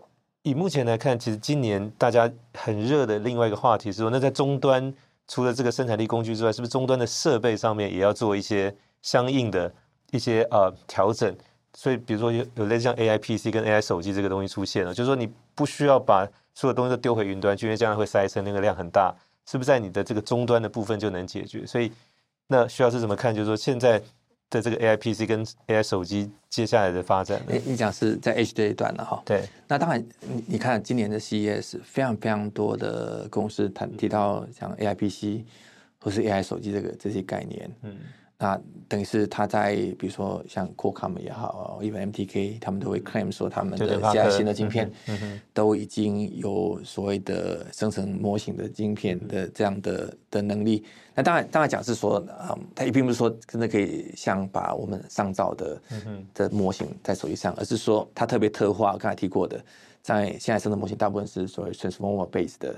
[0.42, 4.92] 以目前来看，其实今年大家很热的另外一个话题是说，那在终端
[5.28, 9.72] 除了这个生产力工具之外，是不是终端的设备上面也要做一些相应的
[10.10, 11.36] 一些呃调整？
[11.74, 19.14] 所以比如说有有类似像 AI PC 跟 AI 手机这个东西出现了，就是说你不需要把所有东西都丢回云端，因为这样会塞车，那个量很大。
[19.46, 21.66] 是不是在你的这个终端的部分就能解决？
[21.66, 21.90] 所以
[22.46, 23.34] 那徐老师怎么看？
[23.34, 24.00] 就是说现在
[24.48, 29.22] 的这个 AI PC 跟 AI 手机接下来的发展，你你讲是在 H 这一段了哈。
[29.24, 35.44] 对，那当然你你看今年的 CES 非常非常多的公司谈提到像 AI PC
[36.00, 37.96] 或是 AI 手机这个这些概念，嗯。
[38.42, 44.90] 那等于是他在比如说像 Qualcomm 也好，even MTK，他们都会 claim 说他们的现在新的晶片
[45.52, 50.82] 都已经有所谓的生成模型的晶片的这样的的能力。
[51.14, 55.82] 那当然，当然讲是说，嗯，他也并不是说真的可以像把我们上造的
[56.32, 59.62] 的模型在手机上，而是说他特别特化，刚才提过的，
[60.00, 62.74] 在现在生成模型大部分是所谓 transformer based 的。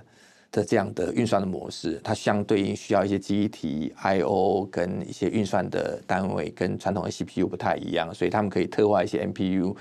[0.53, 9.75] 的这样的运算的模式，它相对应需要一些记忆体、I/O 跟一些运算的单位，跟传统的 CPU 不太一样，所以他们可以特化一些 NPU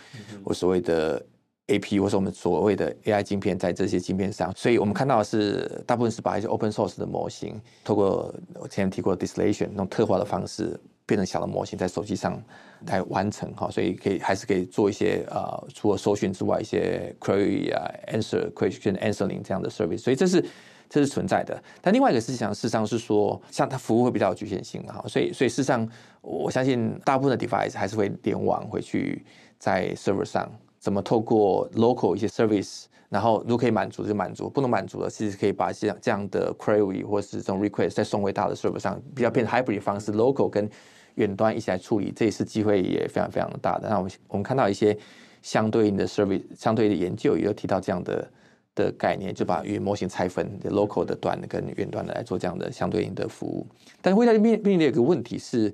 [0.44, 1.22] 我所谓的
[1.68, 4.52] APU，或是我们所谓的 AI 晶片在这些晶片上。
[4.56, 10.80] 所以我们看到的是，大部分是把一些 open source 的模型，透过我前面提过的 distillation 那种特化的方式。
[11.12, 12.42] 变成小的模型，在手机上
[12.86, 20.42] 来完成哈，所以可以还是可以做一些呃，除了搜寻之外，一些 query 啊、answer question answering 这样的 service，所以这是
[20.90, 21.62] 这是存在的。
[21.82, 25.86] 但另外一个事情，事实上是说，像它服务会比较有局限性哈，所以所以事实上，
[26.22, 29.26] 我相信大部分的 device 还是会联网回去
[29.60, 32.86] 在 server 上，怎么透过 local 一些 service。
[33.12, 40.70] 然后，如果可以满足就满足，不能满足的，其实可以把这样这样的 query 或是这种 request 再送回大的 server 上，比较变成 hybrid 方式，local 跟
[41.16, 43.90] 远端一起来处理，这一次机会也非常非常大的。
[43.90, 44.98] 那我们我们看到一些
[45.42, 48.28] 相对应的 service，相对的研究也有提到这样的
[48.76, 53.66] 的概念，就把语言模型拆分，local 的端跟远端的来做这样的相对应的服务。
[54.02, 55.74] 但是未来面面临一个问题是，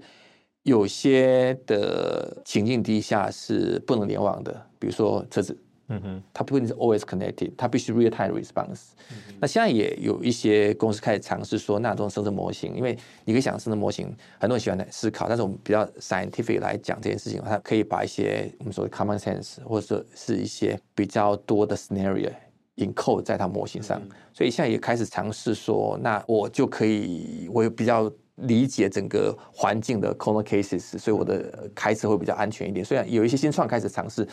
[0.64, 5.58] 有些的情境底下是不能联网的，比如说车子。
[5.90, 8.90] 嗯哼，它不一定是 always connected，它必须 real time response。
[9.10, 22.32] 嗯、那现在也有一些公司开始尝试说，那种生成模型，因为你可以想，生成模型很多人喜欢来思考，但是我们比较 scientific 来讲这件事情，它可以把一些我们所谓 common sense，或者说是一些比较多的 scenario
[22.76, 23.98] encode 在它模型上。
[24.04, 32.86] 嗯、所以现在也开始尝试说，那我就可以，我有比较理解整个环境的 corner cases，所以我的开车会比较安全一点。
[32.86, 34.28] 虽然有一些新创开始尝试。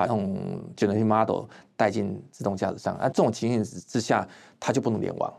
[0.00, 1.44] 把这种 generative model
[1.76, 4.26] 带进自动驾驶上，那这种情形之下，
[4.58, 5.30] 它就不能联网，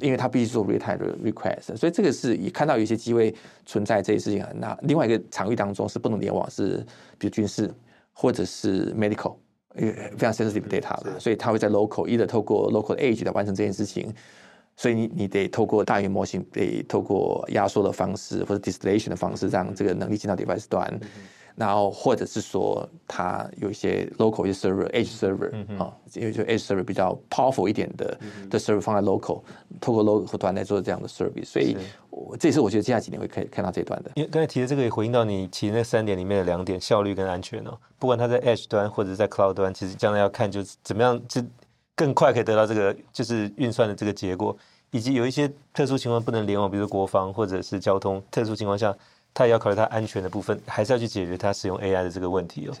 [0.00, 1.74] 因为它必须做 real-time request。
[1.76, 4.44] 所以这个是也看到有一些机会存在这些事情。
[4.56, 6.84] 那另外一个场域当中是不能联网，是
[7.18, 7.72] 比如军事
[8.12, 9.34] 或者是 medical，
[9.74, 14.12] 非常 sensitive data 的，所以它会在 local either 透过 local edge 来完成这件事情。
[14.76, 21.00] 所以你你得透过大语言模型，得透过压缩的方式或者 distillation 的方式，让这个能力进到 device 端。
[21.56, 29.42] 然后，或者是说，它有一些 local 一些 server、edge server 啊，因为就 edge server 比较 powerful 一点的的 server 放在 local，
[29.80, 31.76] 透过 local 端来做这样的 service，所以
[32.08, 34.10] 我这也是我觉得接下来几年会可以看到这一段的。
[34.14, 37.76] 因为刚才提的这个也回应到你提的那三点里面的两点：效率跟安全哦。
[37.98, 41.42] 不管它在 edge 端或者在 cloud 端，其实将来要看就是怎么样，就
[41.94, 44.56] 更快可以得到这个就是运算的这个结果，
[44.90, 48.96] 以及有一些特殊情况不能联网，比如国防或者是交通特殊情况下。
[49.32, 52.74] 他也要考虑它安全的部分，还是要去解决它使用 AI 的这个问题哦。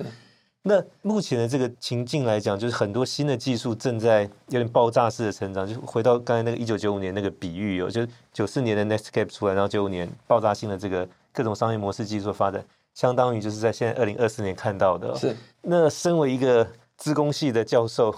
[0.62, 5.66] 那目前的这个情境来讲，就是很多新的技术正在有点爆炸式的成长。
[5.66, 15.16] 就回到刚才那个一九九五年那个比喻哦，就九四年的 Netscape 出来，然后九五年爆炸性的这个各种商业模式技术发展，相当于就是在现在二零二四年看到的哦。
[15.16, 15.34] 是。
[15.62, 18.14] 那身为一个资工系的教授，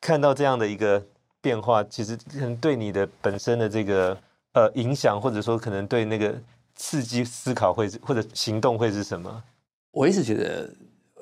[0.00, 1.00] 看到这样的一个
[1.40, 4.18] 变化，其实可能对你的本身的这个
[4.54, 6.34] 呃影响，或者说可能对那个。
[6.76, 9.42] 刺激思考会是或者行动会是什么？
[9.90, 10.68] 我一直觉得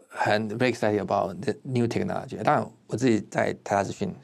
[0.08, 2.42] 很 very excited about the new technology。
[2.42, 4.14] 当然，我自己在台大资讯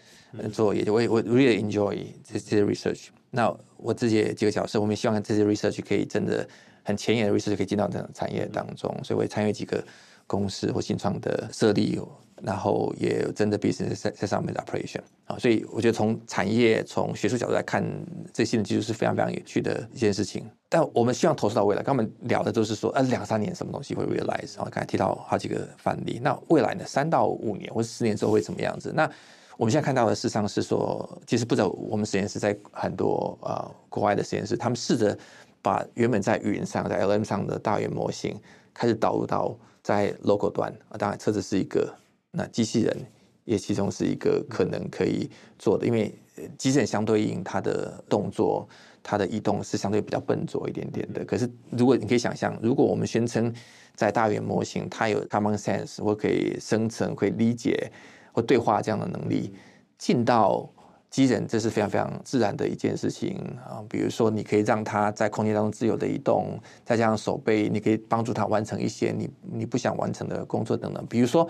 [0.53, 3.09] 做研究，我我 really enjoy 这些 research。
[3.31, 6.49] 那我自己也几个角色，我们也希望这些 research 可以真的
[6.83, 9.85] 很前沿的 research 可以进到这个产业当中，所以我也参与几个
[10.27, 12.01] 公司或新创的设立。
[12.43, 17.85] 然后也有真的 business 在在上面的 operation 啊，所以我觉得从产业、从学术角度来看，
[18.33, 20.49] 这新的技术是非常非常有趣的一件事情。
[20.69, 24.59] 但我们希望投射到未来，刚刚我们聊的都是说，呃，两三年什么东西会 realize。
[24.59, 28.93] 啊刚才提到好几个范例，那未来呢，三到五年或者十年之后会怎么样子？
[28.95, 29.11] 那
[29.57, 35.19] 我们现在看到的事实上是说，其实不止我们实验室，在很多呃国外的实验室，他们试着
[35.61, 38.39] 把原本在云上、在 LM 上的大语言模型
[38.73, 41.93] 开始导入到在 local 端啊，当然车子是一个。
[42.39, 42.97] 那机器人
[43.45, 46.15] 也其中是一个可能可以做的，因为
[46.57, 48.69] 机器人相对应它的动作、
[49.03, 51.25] 它的移动是相对比较笨拙一点点的。
[51.25, 53.53] 可是如果你可以想象，如果我们宣称
[53.97, 57.91] 在大语言模型它有 common sense 或可以生成、可以理解
[58.33, 59.53] 或对话这样的能力，
[59.97, 60.71] 进到
[61.11, 63.35] 机器人，这是非常非常自然的一件事情
[63.67, 63.83] 啊。
[63.89, 71.05] 比如说，你可以让它在空间当中自由的移动，再加上手背，你可以帮助它完成一些你你不想完成的工作等等。
[71.09, 71.49] 比如说。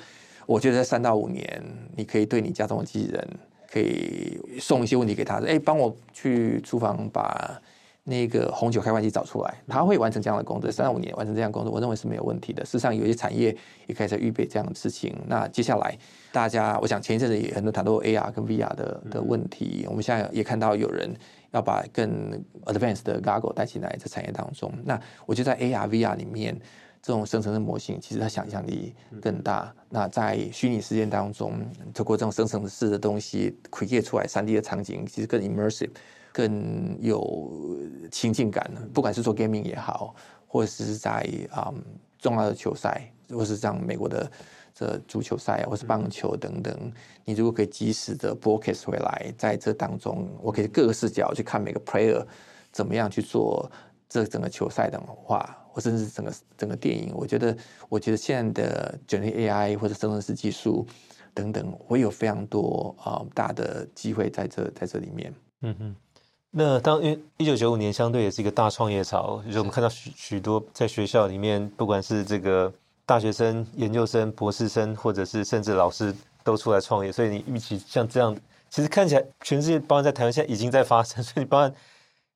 [0.48, 1.62] 我觉得在三到五年，
[1.94, 3.28] 你可以对你家中的机器人，
[3.70, 7.60] 可以送一些问题给他，哎，帮我去厨房把
[8.04, 10.72] 那个红酒开关器找出来，他会完成这样的工作。
[10.72, 12.64] 三到五年完成这样的工作，我认为是没有问题的。
[12.64, 13.54] 事实上，有一些产业
[13.86, 15.14] 也开始在预备这样的事情。
[15.26, 15.94] 那接下来，
[16.32, 21.14] 大家，我想前一阵子也很多谈到 AR 跟 VR 的的问题，我们现在也看到有人
[21.50, 24.72] 要把更 advanced 的 goggle 带进来在产业当中。
[24.86, 26.58] 那我觉得在 AR、VR 里面。
[27.00, 29.72] 这种生成的模型，其实它想象力更大。
[29.88, 31.54] 那在虚拟世界当中，
[31.94, 35.90] 透过这种生成式的东西 create 出来三 D 的场景，其实更 immersive，
[36.32, 37.78] 更有
[38.10, 38.70] 亲近感。
[38.92, 40.14] 不管是做 gaming 也好，
[40.46, 41.78] 或者是在啊、um,
[42.18, 44.30] 重要的球赛，或是像美国的
[44.74, 46.92] 这足球赛，或是棒球等等，
[47.24, 52.26] 你如果可以及时的 broadcast 回来，在这当中，我可以各个视角去看每个 player
[52.70, 53.70] 怎么样去做
[54.08, 55.56] 这整个球赛的话。
[55.80, 57.56] 甚至整个整个电影，我觉得
[57.88, 60.86] 我觉得现在的 Generative AI 或者生成式技术
[61.34, 65.34] 等等，会有非常多啊、大的机会在这在这里面。
[65.62, 65.96] 嗯哼。
[66.50, 72.72] 那当因为一九九五年相对也是一个大创业潮，就是我们看到许许多在学校里面，不管是这个
[73.04, 76.12] 大学生、研究生、博士生，或者是甚至老师
[76.42, 78.34] 都出来创业，所以你预期像这样，
[78.70, 81.76] 其实看起来全世界，包括在台湾现在已经在发生，所以你包括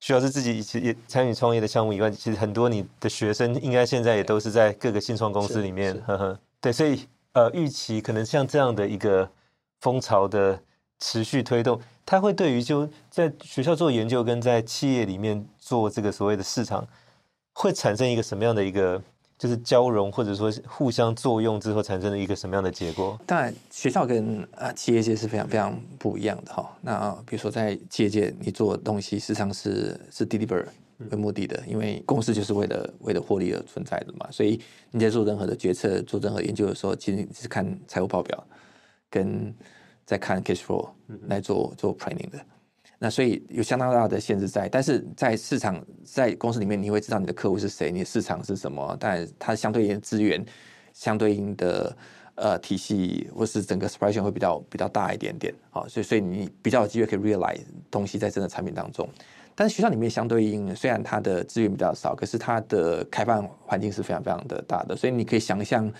[0.02, 9.30] 许老师自己其实也参与创业的项目以外，其实很多你的学生应该现在也都是在各个新创公司里面，呵呵，对，所以呃，预期可能像这样的一个
[9.80, 10.60] 风潮的
[10.98, 11.80] 持续推动。
[12.04, 16.84] 它会对于就在学校做研究跟在企业里面做这个所谓的市场，
[17.52, 19.00] 会产生一个什么样的一个
[19.42, 23.18] 就是交融或者说互相作用之后产生的一个什么样的结果？
[23.26, 26.70] 当然，学校跟啊企业界是非常非常不一样的哈。
[26.81, 30.64] 那比如说在企业界，你做东西实际上是是 deliver
[31.11, 34.28] 为目的的，因为公司就是为了为了获利而存在的嘛。
[34.31, 34.61] 所以
[34.92, 38.46] 你在做任何的决策、做任何研究的时候，其实你是看财务报表
[39.11, 39.52] 跟。
[40.05, 40.88] 在看 cash flow
[41.28, 42.38] 来做做 planning 的，
[43.04, 50.44] 那所以有相当大的限制在，但是在市场在公司里面，你会知道你的客户是谁，你的市场是什么，但它相对应资源、
[50.92, 51.96] 相对应的
[52.36, 57.58] 呃体系或是整个 supply chain 会比较比较大一点点，好，所以所以你比较有机会可以 realize
[57.90, 59.08] 东西在真的产品当中。
[59.56, 65.92] 但是学校里面相对应，虽然它的资源比较少，可是它的开放环境是非常非常的大的，所以你可以想象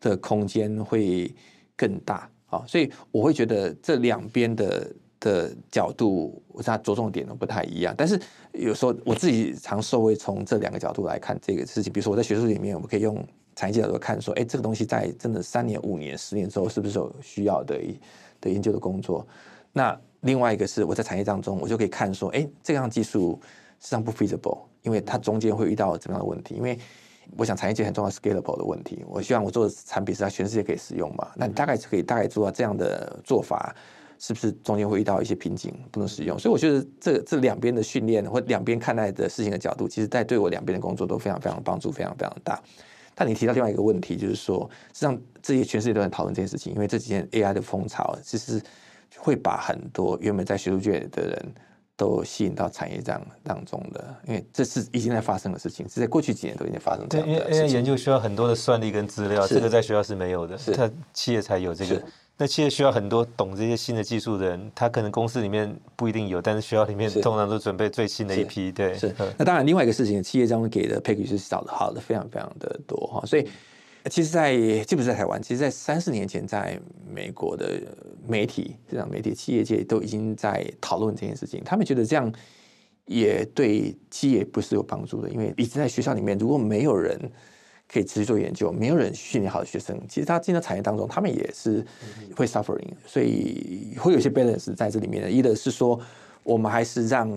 [0.00, 1.30] 的空间会
[1.76, 2.26] 更大。
[2.46, 4.90] 好，所以我会觉得这两边的
[5.26, 7.92] 的角度，我它着重点都不太一样。
[7.98, 8.20] 但是
[8.52, 11.92] 有时候我自己常受惠从这两个角度来看这个事情。
[11.92, 13.16] 比如说我在学术里面，我们可以用
[13.56, 17.76] 产业界角度看，说，哎，这个东西在真的三年、五年、十年之后，是不是有需要的
[18.40, 19.26] 的研究的工作？
[19.72, 23.38] 那另外一个是我在产业当中，我就可以看说，哎，这样技术
[23.80, 26.54] 实际上不 feasible，因为它中间会遇到怎么样的问题？
[26.54, 26.78] 因为
[27.36, 31.28] 我想产业界很重要 scalable 的问题，我希望我做的产品是在全世界可以使用嘛？
[31.34, 33.74] 那你大概可以大概做到这样的做法，
[34.18, 36.38] 是不是中间会遇到一些瓶颈不能使用？
[36.38, 42.60] 所以我觉得这这两边的训练或两边看待的事情的角度，其实在对我两边的工作都非常非常帮助，非常非常大。
[43.14, 48.62] 但你提到另外一个问题，就是说，实际上这些全世界都在讨论这件事情，因为这几年 AI 的风潮，其实
[49.16, 51.54] 会把很多原本在学术界的人。
[51.98, 57.08] 都吸引到产业这样当中的，因为这是已经在发生的事情，是在过去几年都已经发生。
[57.08, 62.02] 对，因为 AI 研究需要很多的算力跟资料，这个在学校是没有的，是他企业才有这个。
[62.38, 68.70] 那企业需要很多懂这些新的技术的人，他可能公司里面不一定有，但是学校里面通常都准备最新的一批。
[68.70, 69.14] 对，是。
[69.38, 73.46] 那当然，另外一个事情，企业这样给的 package 是少的好的非常非常的多哈，所以。
[74.08, 76.80] 其实在，在既不是在台湾，其实，在三四年前，在
[77.12, 77.82] 美国的
[78.24, 81.60] 媒体、这场媒体、企业界都已经在讨论这件事情。
[81.64, 82.32] 他们觉得这样
[83.06, 87.20] 也对企业不是有帮助的，因为一直在学校里面，如果没有人
[87.88, 91.84] 可以持续做研究，没有人训练好的学生，其实他进到产业当中，他们也是
[92.36, 92.92] 会 suffering。
[93.06, 95.30] 所以会有一些 balance 在这里面的。
[95.30, 96.00] 一的是说，
[96.42, 97.30] 我们还是让。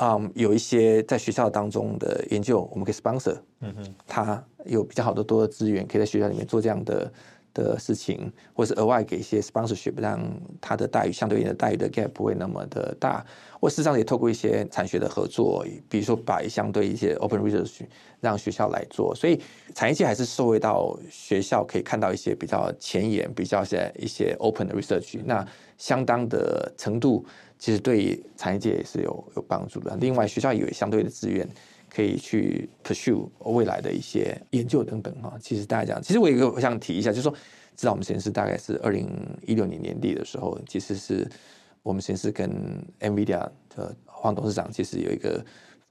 [0.00, 7.12] 嗯，um, 有一些在学校当中的研究，我们可以 sponsor，嗯哼，他有比较好的多的资源，可以在学校里面做这样的
[7.54, 10.20] 的事情，或是额外给一些 sponsorship，让
[10.60, 13.24] 他的待遇相对应的待遇的 gap 不会那么的大。
[13.60, 17.80] 或事实上也透过一些产学的合作，比如说把相对一些 open research
[18.20, 19.40] 让学校来做，所以
[19.74, 25.44] 产业界还是受惠到学校可以看到一些比较前沿、比较些一些 open 的 research，那
[25.76, 27.24] 相当的程度。
[27.60, 29.96] 其实对产业界也是有有帮助的。
[29.96, 31.44] 另外，学校也有相对的资源，
[31.98, 35.36] 可以去 pursue 未来的一些研究等等哈。
[35.40, 37.34] 其实大家讲，其实我有一个我想提一下，就是说，
[37.74, 39.08] 知道我们实验室大概是二零
[39.44, 41.28] 一六年年底的时候，其实是
[41.82, 42.48] 我们实验室跟
[43.00, 45.44] NVIDIA 的黄董事长其实有一个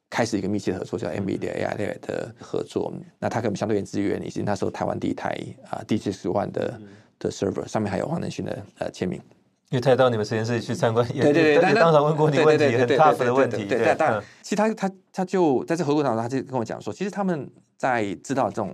[0.10, 2.94] 开始一个密切的合作，叫 NVIDIA AI 的合作。
[3.20, 5.38] 那他跟我们相对应资源，以及那时候台湾第一台
[5.70, 6.80] 啊 D 七十万的
[7.20, 9.22] 的 server 上面还有黄仁勋的呃签名。
[9.70, 13.66] 因为他也到你们实验室去参观，对对对，也当场问过你问题，很 tough 的问题。
[13.66, 18.74] 对，但但其实他他他就在这合作当中，他就跟我讲说，其实他们在知道这种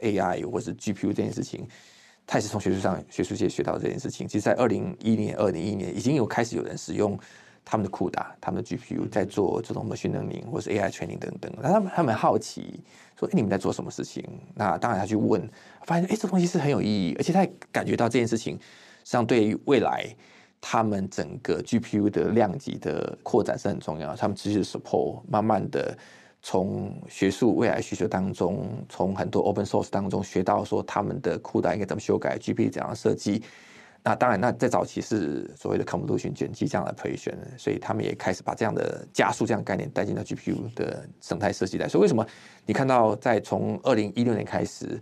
[0.00, 1.68] AI 或是 GPU 这件事情，
[2.26, 4.26] 他也是从学术上学术界学到这件事情。
[4.26, 7.18] 其实，在二零一零年、二零一一年，已经有开始有人使用
[7.62, 11.52] 他们的 CUDA、他们的 GPU 在做这种 machine learning 或是 AI training 等等。
[11.60, 12.80] 那他们他们好奇
[13.18, 14.24] 说，哎，你们在做什么事情？
[14.54, 15.46] 那当然他去问，
[15.84, 18.58] 发现哎，这东西是很有意义，而且他也感觉到这件事情。
[19.02, 20.06] 实际上，对于未来
[20.60, 24.14] 他们整个 GPU 的量级的扩展是很重要。
[24.14, 25.96] 他们持续 support，慢慢的
[26.42, 33.42] 从学术未来需求当中，从很多 open source 当中学到说他们的 CUDA 应该怎么修改，GPU 怎样设计，
[34.02, 41.86] 那当然，那在早期是所谓的 convolution 卷积这样的培训所以他们也开始把这样的加速这样的概念带进到 GPU 的生态设计来。
[41.86, 42.26] 所以为什么
[42.64, 44.98] 你看到在从二零一六年开始，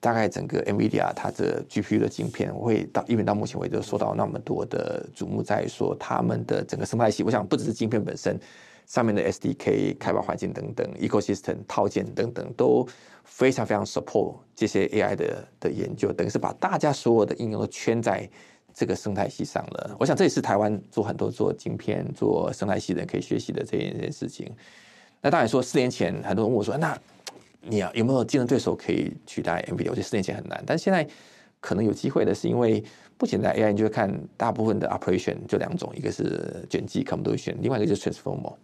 [0.00, 8.36] 大概整个 NVIDIA 它的 GPU 的晶片会到，因为到目前为止受到那么多的瞩目，在说他们的整个生态系，我想不只是晶片本身，
[8.86, 12.88] 上面的 SDK 开发环境等等，ecosystem 套件等等都。
[13.22, 18.28] 非常非常 support 这些 AI 的的研究，等于是把大家所有的应用都圈在
[18.74, 19.96] 这个生态系上了。
[20.00, 24.50] 我想这也是台湾做很多做晶片、做生态系的人可以学习的这一件事情。
[25.20, 26.98] 那当然说，四年前很多人问我说：“那
[27.62, 31.06] 你啊有没有竞争对手可以取代 NVIDIA？” 我觉得四年前很难，但是现在
[31.60, 32.82] 可能有机会的是，因为
[33.18, 38.54] 不仅在 AI，你就会看大部分的 operation 就两种，一个是卷积 computation，另外一个就是 transformer。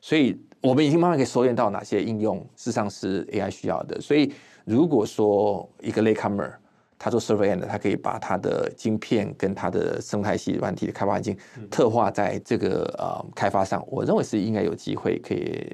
[0.00, 4.00] 所以我们已经慢慢可以收敛到哪些应用，事实上是 AI 需要的。
[4.00, 4.32] 所以
[4.64, 6.52] 如果说一个 latecomer，
[6.98, 11.36] 他做 server end，他可以把他的晶片跟他的生态系软体的开发环境
[11.68, 15.68] 特化在这个呃开发上，我认为是应该有机会可以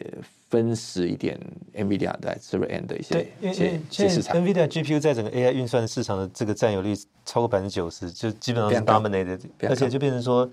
[0.49, 1.39] 分食一点
[1.75, 4.37] NVIDIA 在 server end 的一些对，一些市场。
[4.37, 6.95] NVIDIA GPU 在整个 AI 运算市场的这个占有率
[7.25, 10.49] 超过百分之九十，就基本上是 dominated，而且就变成说。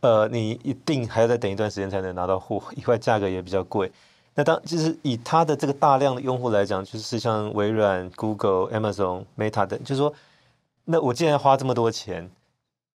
[0.00, 3.90] 呃，你一定还要再等一段时间才能拿到货，以外价格也比较贵。
[4.34, 10.12] 那当就是以它的这个大量的用户来讲，就是像微软、Google、Amazon、Meta 等，就是说，
[10.84, 12.30] 那我既然花这么多钱，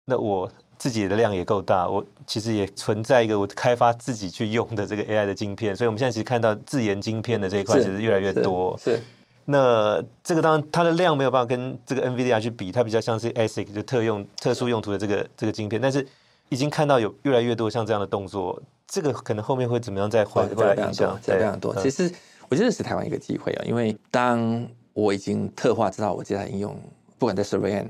[0.05, 5.75] 那我自己的量也够大，我其实也存在一个我开发自己去用的这个 AI 的晶片。
[5.75, 8.75] 所以我们现在其实看到自研晶片的这一块其实越来越多。
[8.79, 8.95] 是。
[8.95, 9.03] 是
[9.45, 16.07] 那这个当然它的量没有办法跟这个 NVIDIA 去比，它比较像是 ASIC 就特用特殊用途的这个这个晶片，但是。
[16.51, 21.15] 已经看到有越来越多像这样的动作，这个可能后面会怎么样再回过来影响？
[21.21, 21.75] 非常多。
[21.75, 22.11] 其实
[22.49, 26.75] 我觉得是台湾一个机会啊，因为当我已经特化知道我接下来应用，
[27.19, 27.89] 不管在 server end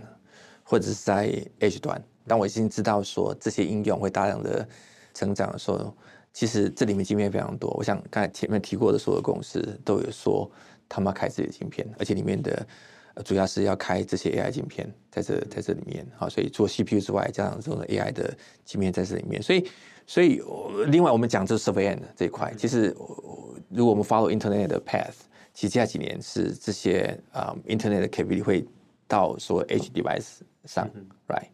[0.61, 1.29] 或者是在
[1.61, 4.65] edge 端，当我已经知道说这些应用会大量的
[5.13, 5.93] 成长的时候，
[6.32, 7.69] 其实这里面晶片非常多。
[7.71, 10.49] 我想刚才前面提过的所有公司都有说
[10.88, 12.65] 他们要开自己的晶片，而且里面的。
[13.25, 19.67] 主要是要开这些 AI 晶片在这在这里面，好，所以做 CPU 之外，加上这种 AI 的晶片在这里面，所以
[20.07, 20.41] 所以
[20.88, 22.95] 另外我们讲这 end 这一块，其实
[23.67, 25.15] 如果我们 follow Internet 的 path，
[25.53, 28.65] 其实接下来几年是这些啊、um, Internet 的 capability 会
[29.05, 31.49] 到所谓 edge device 上、嗯、，right？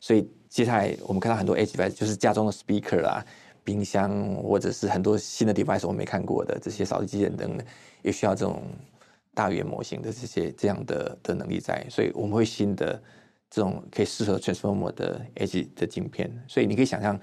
[0.00, 3.24] 所以接下来我们看到很多 edge device 就是家中的 speaker 啊、
[3.64, 7.66] 冰箱，或者是很多新的 device 我们没看过的这些扫地机器人等等，
[8.02, 8.62] 也需要这种。
[9.34, 13.00] 大语言模型的这些这样的的能力在，所以我们会新的
[13.48, 17.16] 这种可以适合 transformer 的 ag 的镜片，所以你可以想象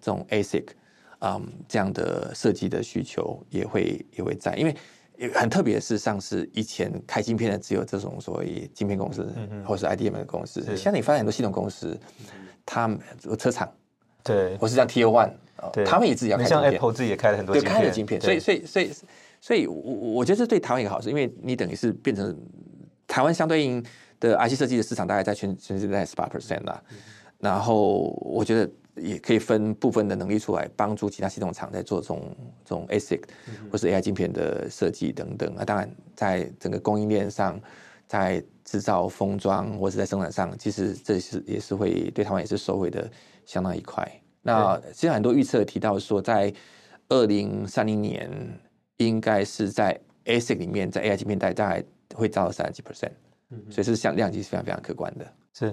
[0.00, 0.64] 这种 ASIC
[1.18, 4.74] 啊、um, 这样的设计的需求也会也会在，因为
[5.34, 11.98] 很特别的是，上市以前开晶片的只有这种所谓晶片公司，嗯、或是 IDM 的公司，现在你发现很多系统公司，
[12.64, 12.98] 他们
[13.38, 13.72] 车厂
[14.22, 15.32] 对，或是像 Tier One，
[15.84, 18.90] 他们也自己要开晶片，像 Apple 自己也开了很多晶片，对，开了晶片，所以所以所以。
[19.40, 22.36] 所以，我我觉得这对台湾一个好事，因为你等于是变成
[23.06, 23.80] 台湾相对应
[24.18, 26.82] 的 IC 设计的市场，大概在全全世界在十八 percent 啦。
[27.38, 28.68] 然后，我觉得
[29.00, 33.22] 也可以分部分的能力出来，帮助其他系统厂在做这种这种 ASIC
[33.70, 35.52] 或是 AI 晶片的设计等等。
[35.56, 37.60] 那当然，在整个供应链上，
[38.06, 43.10] 在制造封装或者在生产上，其实这是也是会对台湾也是收回的
[43.46, 44.06] 相当一块。
[44.42, 46.52] 那其实很多预测提到说，在
[47.08, 48.30] 二零三零年。
[49.00, 51.84] 应该是在 ASIC 里面，在 AI 晶片带大概
[52.16, 53.12] 会占到三十几 percent，
[53.70, 55.32] 所以是像量级是非常非常可观的。
[55.54, 55.72] 是，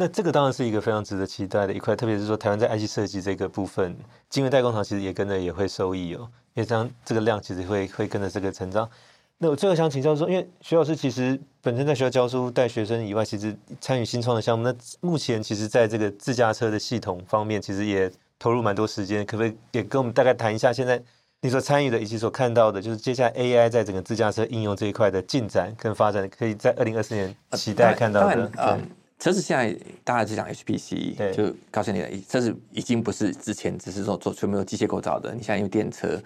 [0.00, 3.94] 那这个当然是一个非常值得期待的一块，特别是说台湾在 IC 设计这个部分，
[4.30, 6.20] 晶圆代工厂其实也跟着也会受益哦，
[6.54, 8.88] 因为这样这个量其实会会跟着这个成长。
[9.36, 20.98] 那我最后想请教说，因为徐老师其实本身在学校教书带学生以外，其实参与新创的项目，那目前其实在这个自驾车的系统方面，其实也投入蛮多时间，可不可以也跟我们大概谈一下现在？
[21.42, 28.50] 你所参与的以及所看到的，就是接下来 AI 在整个自驾车应用这一块的进展跟发展，可以在二零二四年期待看到的。
[28.56, 28.78] 呃，
[29.20, 35.34] 车子现在大家只讲 HPC，就告诉你了，车子已经不是之前只是说做全部有机械构造的。
[35.34, 36.20] 你现在因为电车，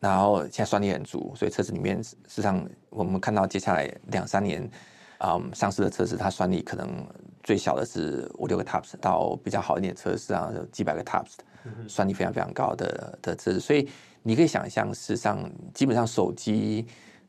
[0.00, 4.68] 然后现在算力很足，所以车子里面事实上我们看到接下来两三年，
[5.18, 7.06] 嗯，上市的车子它算力可能
[7.44, 11.34] 最小的是五六个 TOPS，到比较好一点的车子上有几百个 TOPS，
[11.86, 13.88] 算力非常非常高的的车子，所以。
[14.26, 16.86] 你可以想象，事实上，基本上手机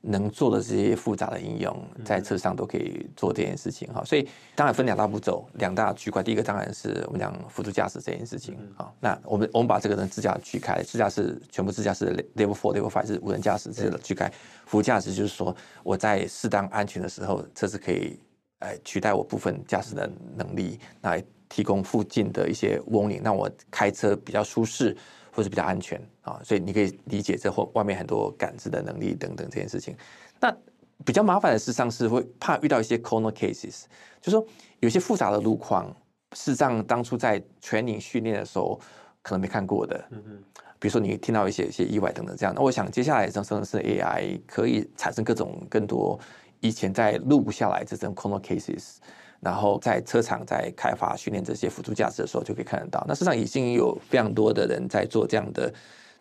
[0.08, 4.04] 能做的这些复杂的应用，在车上都可以做这件事情哈。
[4.04, 6.22] 所以当然分两大步骤，两大区块。
[6.22, 8.92] 第一个当然是我们讲辅助驾驶这件事情啊。
[9.00, 14.32] 那我们我们把这个人自驾区开，自驾驶全部自驾驶 level four level five 是无人驾驶这个区开。
[14.66, 18.20] 辅助驾驶就是说，我在适当安全的时候，车子可以
[18.60, 24.96] 呃取代我部分驾驶的能力，来提供附近的一些 warning，让我开车比较舒适
[25.36, 26.40] 或是比较安全啊。
[26.44, 29.96] 所以你可以理解这后外面很多感知的能力等等这件事情。
[30.40, 30.56] 那
[31.04, 33.84] 比较麻烦的事实上是会怕遇到一些 corner cases，
[34.22, 34.48] 就是说
[34.80, 35.86] 有些复杂的路况，
[36.32, 38.80] 事实上当初在 training 训练的时候
[39.22, 40.04] 可能没看过的。
[40.12, 40.44] 嗯嗯。
[40.78, 46.20] 比如说你听到一些一些意外等等这样，那我想接下来这种生成式 AI 可以产生各种更多
[46.60, 48.98] 以前在录不下来这种 corner cases，
[49.46, 53.06] 然后在车厂在开发训练这些辅助驾驶的时候就可以看得到。
[53.08, 55.72] 那市场已经有非常多的人在做这样的。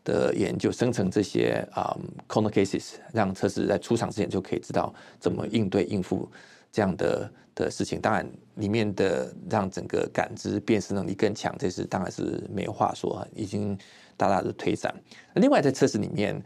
[0.05, 1.97] 的研究生成这些啊、
[2.29, 6.31] corner cases，让车子在出厂之前就可以知道怎么应对应付
[6.70, 8.03] 这样的的事情。
[8.03, 13.75] 当然，里面的让整个感知辨识能力更强，这是当然是没有话说，已经
[14.14, 14.95] 大大的推展。
[15.37, 16.39] 另外，在车子里面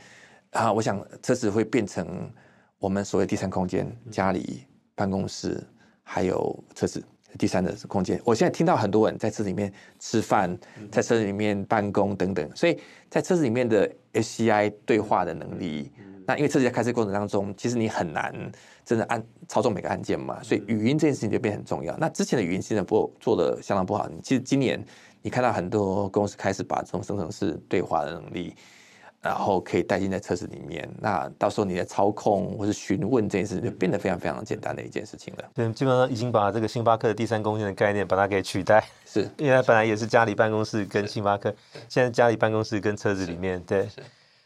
[0.52, 2.30] 啊，我想车子会变成
[2.78, 4.62] 我们所谓第三空间，家里、
[4.94, 5.60] 办公室
[6.10, 7.04] 还有车子。
[7.38, 10.58] 第三的空间，我现在听到很多人在车里面吃饭，
[10.90, 12.80] 在车子里面办公等等，所以
[13.10, 15.92] 在车子里面的 SCI 对话的能力，
[16.26, 18.34] 那因为车子在开车过程当中，其实你很难
[18.82, 21.94] 真的按操纵每个按键嘛，所以语音这件事情就变很重要。
[21.98, 24.82] 那之前的语音现在不做的相当不好，其实今年
[25.20, 28.56] 你看到很多公司开始把这种生成式对话的能力。
[29.20, 35.44] 然后可以带进在车子里面，那到时候你的操控或是询问这件事情就变得非常非常简单的一件事情了。
[35.52, 38.82] 对，基本上已经把这个星巴克的第三空间的概念把它给取代。
[39.04, 41.52] 是，因为它本来也是家里办公室跟星巴克，
[41.88, 43.60] 现在家里办公室跟车子里面。
[43.64, 43.88] 对。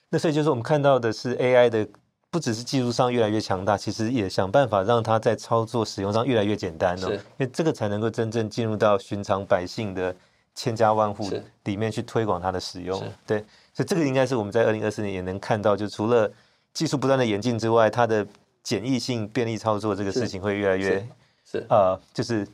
[0.09, 1.87] 那所以就是我们看到的是 AI 的，
[2.31, 7.09] 不只是技术上越来越强大，其实也想办法让它在操作使用上越来越简单哦。
[7.09, 7.15] 是。
[7.15, 10.15] 因为这个才能够真正进入到寻常百姓的
[10.55, 11.31] 千家万户
[11.65, 13.03] 里面去推广它的使用。
[13.27, 13.45] 对。
[13.75, 16.31] 所以这个应该是我们在二零二四年也能看到，就除了
[16.75, 18.27] 技术不断的演进之外，它的
[18.63, 20.99] 简易性、便利操作这个事情会越来越
[21.45, 22.47] 是，是呃，就是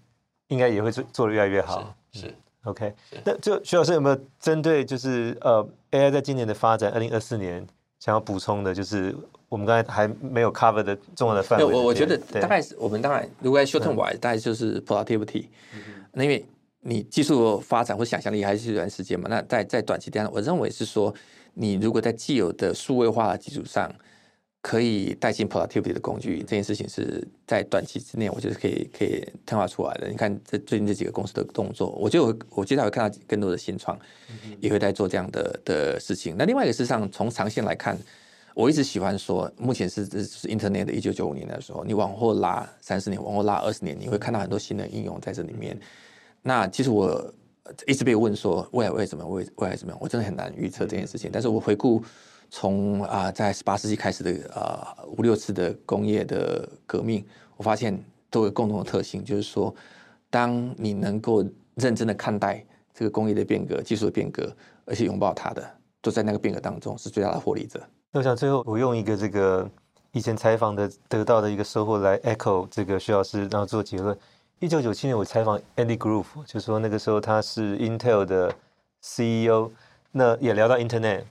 [0.47, 1.95] 应该也会做做的越来越好。
[2.13, 3.17] 是，是 OK 是。
[3.25, 7.67] 那就徐老师有没有针对就是呃 AI 在今年的发展，二零二四年
[7.99, 9.13] 想要补充的，就是
[9.49, 11.65] 我们刚才还没有 cover 的重要的范围？
[11.65, 15.47] 我我觉得大概是我们当然如果在 short term wise，大概就是 productivity，
[16.13, 16.45] 那因为。
[16.89, 19.27] 你技术发展或想象力还是一段时间嘛？
[19.29, 21.15] 那在在短期间，我认为是说，
[21.53, 23.95] 你如果在既有的数位化的基础上，
[24.63, 30.09] 可以带进 productivity 的工具，这件事情是在短期之内，我觉得可以可以探化出来的。
[30.09, 33.99] 你看这最近这几个公司的动作，我觉得我我接下来会看到更多的新创，
[34.59, 36.37] 也会在做这样的的事情。
[36.39, 37.97] 那另外一个事实上，从长线来看，
[38.55, 45.79] 我一直喜欢说，目前是是 Internet 的一九九五年的时候，你往后拉三十年，往后拉二十年，你会看到很多新的应用在这里面。
[46.49, 47.31] 那其实我
[47.87, 49.99] 一直被问说未来为什么未未来怎么样？
[50.01, 51.29] 我真的很难预测这件事情。
[51.31, 52.03] 但是我回顾
[52.49, 57.23] 从啊在十八世纪开始的啊五六次的工业的革命，
[57.59, 59.75] 我发现都有共同的特性，就是说，
[60.31, 61.45] 当你能够
[61.75, 64.51] 认真的看待这个工业的变革、技术的变革，
[64.87, 65.63] 而且拥抱它的，
[66.01, 67.79] 都在那个变革当中是最大的获利者。
[68.11, 69.71] 那我想最后我用一个这个
[70.13, 74.17] 以前采访的得到的一个收获来 echo 这个徐老师，然后做结论。
[74.61, 78.53] 一九九七年，我采访 Andy Grove，就说那个时候他是 Intel 的
[79.01, 79.71] CEO，
[80.11, 81.23] 那也聊到 Internet，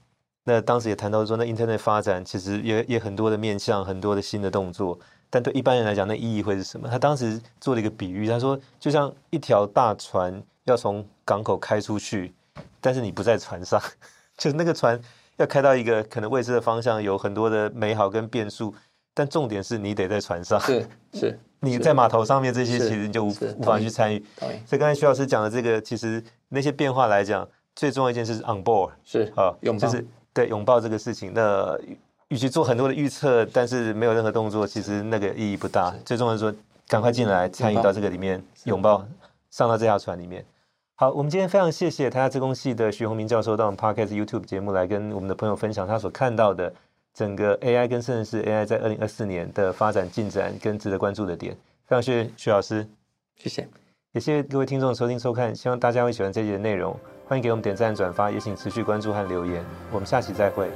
[0.46, 4.98] 那当时也谈到说，那 Internet 发展其实也也很多的面向，很多的新的动作，
[5.30, 6.88] 但对一般人来讲，那意义会是什么？
[6.88, 12.34] 他当时做了一个比喻，他说就像一条大船要从港口开出去，
[12.80, 13.78] 但是你不在船上，
[14.38, 14.98] 就是那个船
[15.36, 18.74] 要开到一个可能未知的方向，有很多的美好跟变数，
[19.14, 21.38] 但重点是你得在船上，是是。
[21.60, 24.24] 你在码头上面这些其实你就无无法去参与，
[24.66, 31.32] 所以刚才徐老师讲的这个，其实那些变化来讲，最重要一件事是 on board，是啊，就是对拥抱这个事情。
[31.34, 31.76] 那
[32.28, 35.94] 与其做很多的预测，但是没有任何动作，其实那个意义不大。
[36.06, 36.54] 最重要的是说，
[36.88, 39.04] 赶快进来参与到这个里面，拥抱
[39.50, 40.46] 上到这条船里面。
[40.96, 46.72] 好，我们今天非常谢谢台大资工系的徐宏明教授到我们 Podcast YouTube 节目来跟我们的朋友分享他所看到的。
[47.18, 51.52] 整个 AI 跟甚至是 AI 在二零二四年的发展进展跟值得关注的点，
[51.88, 52.88] 非常谢谢徐老师，
[53.36, 53.68] 谢谢，
[54.12, 56.96] 也谢谢各位听众收听收看，希望大家会喜欢这集的内容，
[57.26, 60.70] 欢迎给我们点赞转发，也请持续关注和留言，我们下期再会。